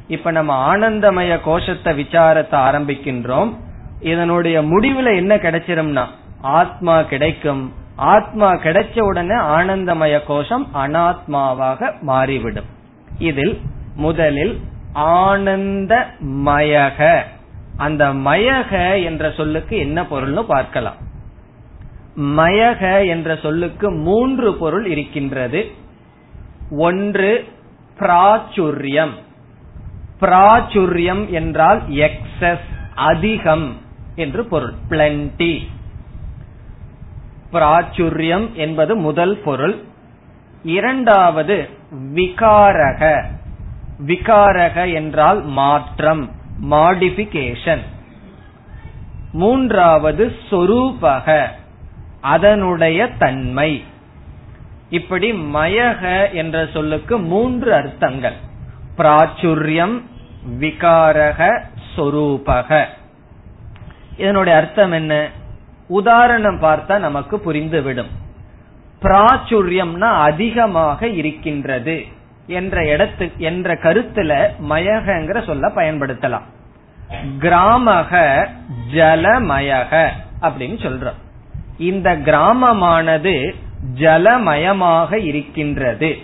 [0.09, 3.55] இப்ப நம்ம ஆனந்தமய கோஷத்தை விசாரத்தை ஆரம்பிக்கின்றோம்.
[4.01, 6.05] இதனுடைய முடிவுல என்ன கிடைச்சிரும்னா
[6.41, 7.73] ஆத்மா கிடைக்கும்.
[7.97, 12.65] ஆத்மா கிடைச்ச உடனே ஆனந்தமய கோஷம் அனாத்மாவாக மாறிவிடும்.
[13.19, 13.61] இதில்
[13.99, 14.61] முதலில்
[14.93, 16.07] ஆனந்த
[16.45, 17.23] மயக
[17.77, 18.73] அந்த மயக
[19.05, 20.97] என்ற சொல்லுக்கு என்ன பொருள்னு பார்க்கலாம்.
[22.17, 25.71] மயக என்ற சொல்லுக்கு மூன்று பொருள் இருக்கின்றது.
[26.71, 27.31] ஒன்று
[27.99, 29.15] பிராச்சுரியம்.
[30.21, 33.77] பிராச்சுரியம் என்றால் எக்ஸஸ் அதிகம்
[34.15, 34.73] என்று பொருள்.
[34.89, 35.67] பிளண்டி
[37.53, 39.77] பிராச்சுரியம் என்பது முதல் பொருள்.
[40.63, 41.69] இரண்டாவது
[42.15, 43.25] விகாரக.
[44.07, 46.31] விகாரக என்றால் மாற்றம்
[46.71, 47.81] மாடிபிகேஷன்
[49.33, 51.47] மூன்றாவது சொரூபக
[52.21, 53.85] அதனுடைய தன்மை.
[54.91, 58.37] இப்படி மயக என்ற சொல்லுக்கு மூன்று அர்த்தங்கள்.
[58.97, 60.03] பிராச்சுரியம்
[60.61, 61.61] விகாரக
[61.97, 62.85] சொரூபக.
[64.17, 65.29] இதனுடைய அர்த்தம் என்ன?
[65.89, 68.11] உதாரணம் பார்த்தா நமக்கு புரிந்துவிடும்.
[69.03, 72.05] பிராச்சுரியம்னா அதிகமாக இருக்கின்றது.
[72.49, 76.43] என்ற இடத்து என்ற கருத்துல மயகங்கிற சொல்ல பயன்படுத்தலாம்.
[77.39, 78.49] கிராமக
[78.93, 80.09] ஜலமயக
[80.43, 81.19] அப்படின்னு சொல்றோம்.
[81.79, 83.55] இந்த கிராமமானது
[83.95, 86.17] ஜலமயமாக இருக்கின்றது.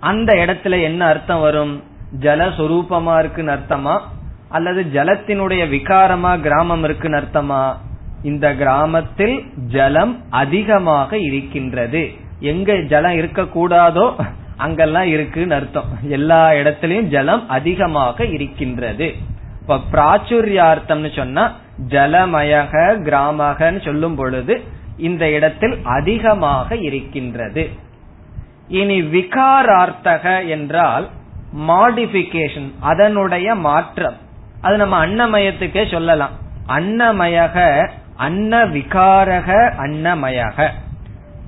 [0.00, 1.84] அந்த இடத்துல என்ன அர்த்தம் வரும்?
[2.20, 4.00] ஜலஸ்வரூபமா இருக்குன்னு அர்த்தமா?
[4.48, 7.76] அல்லது ஜலத்தினுடைய விகாரமா கிராமம் இருக்குன்னு அர்த்தமா?
[8.22, 12.12] இந்த கிராமத்தில் ஜலம் அதிகமாக இருக்கின்றது.
[12.40, 14.14] எங்க ஜலம் இருக்கக்கூடாதோ
[14.58, 15.90] அங்கெல்லாம் இருக்குன்னு அர்த்தம்.
[16.02, 19.14] எல்லா இடத்திலயும் ஜலம் அதிகமாக இருக்கின்றது.
[19.60, 21.44] இப்ப பிராச்சுரியார்த்தம்னு சொன்னா
[21.88, 22.72] ஜலமயக
[23.06, 24.54] கிராமகன்னு சொல்லும் பொழுது
[24.96, 27.70] இந்த இடத்தில் அதிகமாக இருக்கின்றது.
[28.68, 31.08] இனி விகாரார்த்தக என்றால்
[31.68, 34.16] மாடிபிகேஷன் அதனுடைய மாற்றம்.
[34.60, 36.34] அது நம்ம அன்னமயத்துக்கே சொல்லலாம்.
[36.68, 39.48] அன்னமயக அன்ன விகாரக
[39.84, 40.68] அன்னமயக.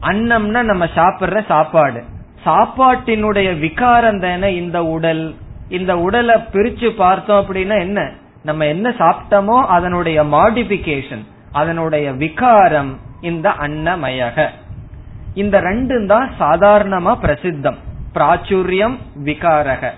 [0.03, 2.03] அன்னம்னா நம்ம சாப்பிடுற சாப்பாடு.
[2.45, 5.35] சாப்பாட்டினுடைய விகாரம் தானே இந்த உடல்?
[5.69, 8.11] இந்த உடலை பிரிச்சு பார்த்தோம் அப்படின்னா என்ன?
[8.43, 14.49] நம்ம என்ன சாப்பிட்டோமோ அதனுடைய மாடிபிகேஷன் அதனுடைய விகாரம் இந்த அன்னமயக.
[15.35, 17.77] இந்த ரெண்டும் தான் சாதாரணமா பிரசித்தம்.
[18.15, 19.91] பிராச்சுரியம் விகாரக.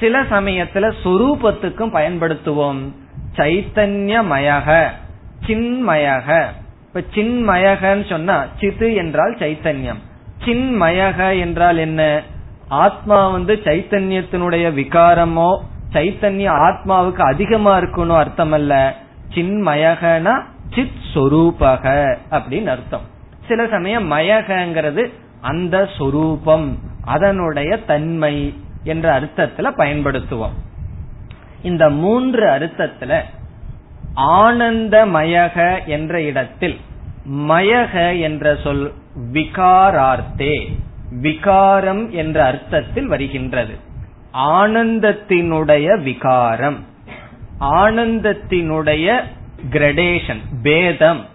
[0.00, 2.92] சில சமயத்துல சொரூபத்துக்கும் பயன்படுத்துவோம்.
[3.36, 4.88] சைத்தன்யமயக
[5.46, 6.44] சின்மயக.
[6.86, 10.02] இப்ப சின்மயகன்னு சொன்னா சித்து என்றால் சைத்தன்யம்.
[10.44, 12.22] சின்மயக என்றால் என்ன?
[12.68, 15.58] ஆத்மா வந்து சைத்தன்யத்தினுடைய விகாரமோ
[15.92, 18.94] சைத்தன்ய ஆத்மாவுக்கு அதிகமா இருக்கணும் அர்த்தம் அல்ல
[19.34, 20.42] சின்மயகனா
[20.74, 21.84] சித் சொரூபக
[22.30, 23.00] அப்படின்னு அர்த்தம்.
[23.48, 30.56] சில சமயம் மயகங்கிறது அந்த சொரூபம் அதனுடைய தன்மை என்ற அர்த்தத்துல பயன்படுத்துவோம்.
[31.62, 33.20] இந்த மூன்று அர்த்தத்துல
[34.16, 36.78] ஆனந்தமயக என்ற இடத்தில்
[37.30, 38.92] மயக என்ற சொல்
[39.32, 40.72] விகாரார்த்தே.
[41.10, 43.74] விகாரம் என்ற அர்த்தத்தில் வருகின்றது.
[44.34, 46.84] ஆனந்தத்தினுடைய விகாரம்.
[47.60, 49.22] ஆனந்தத்தினுடைய
[49.70, 51.26] கிரடேஷன் பேதம்.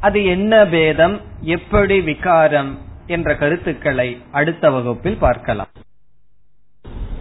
[0.00, 1.20] அது என்ன பேதம்?
[1.40, 2.78] எப்படி விகாரம்?
[3.06, 5.66] என்ற கருத்துக்களை அடுத்த வகுப்பில் பார்க்கலாம்.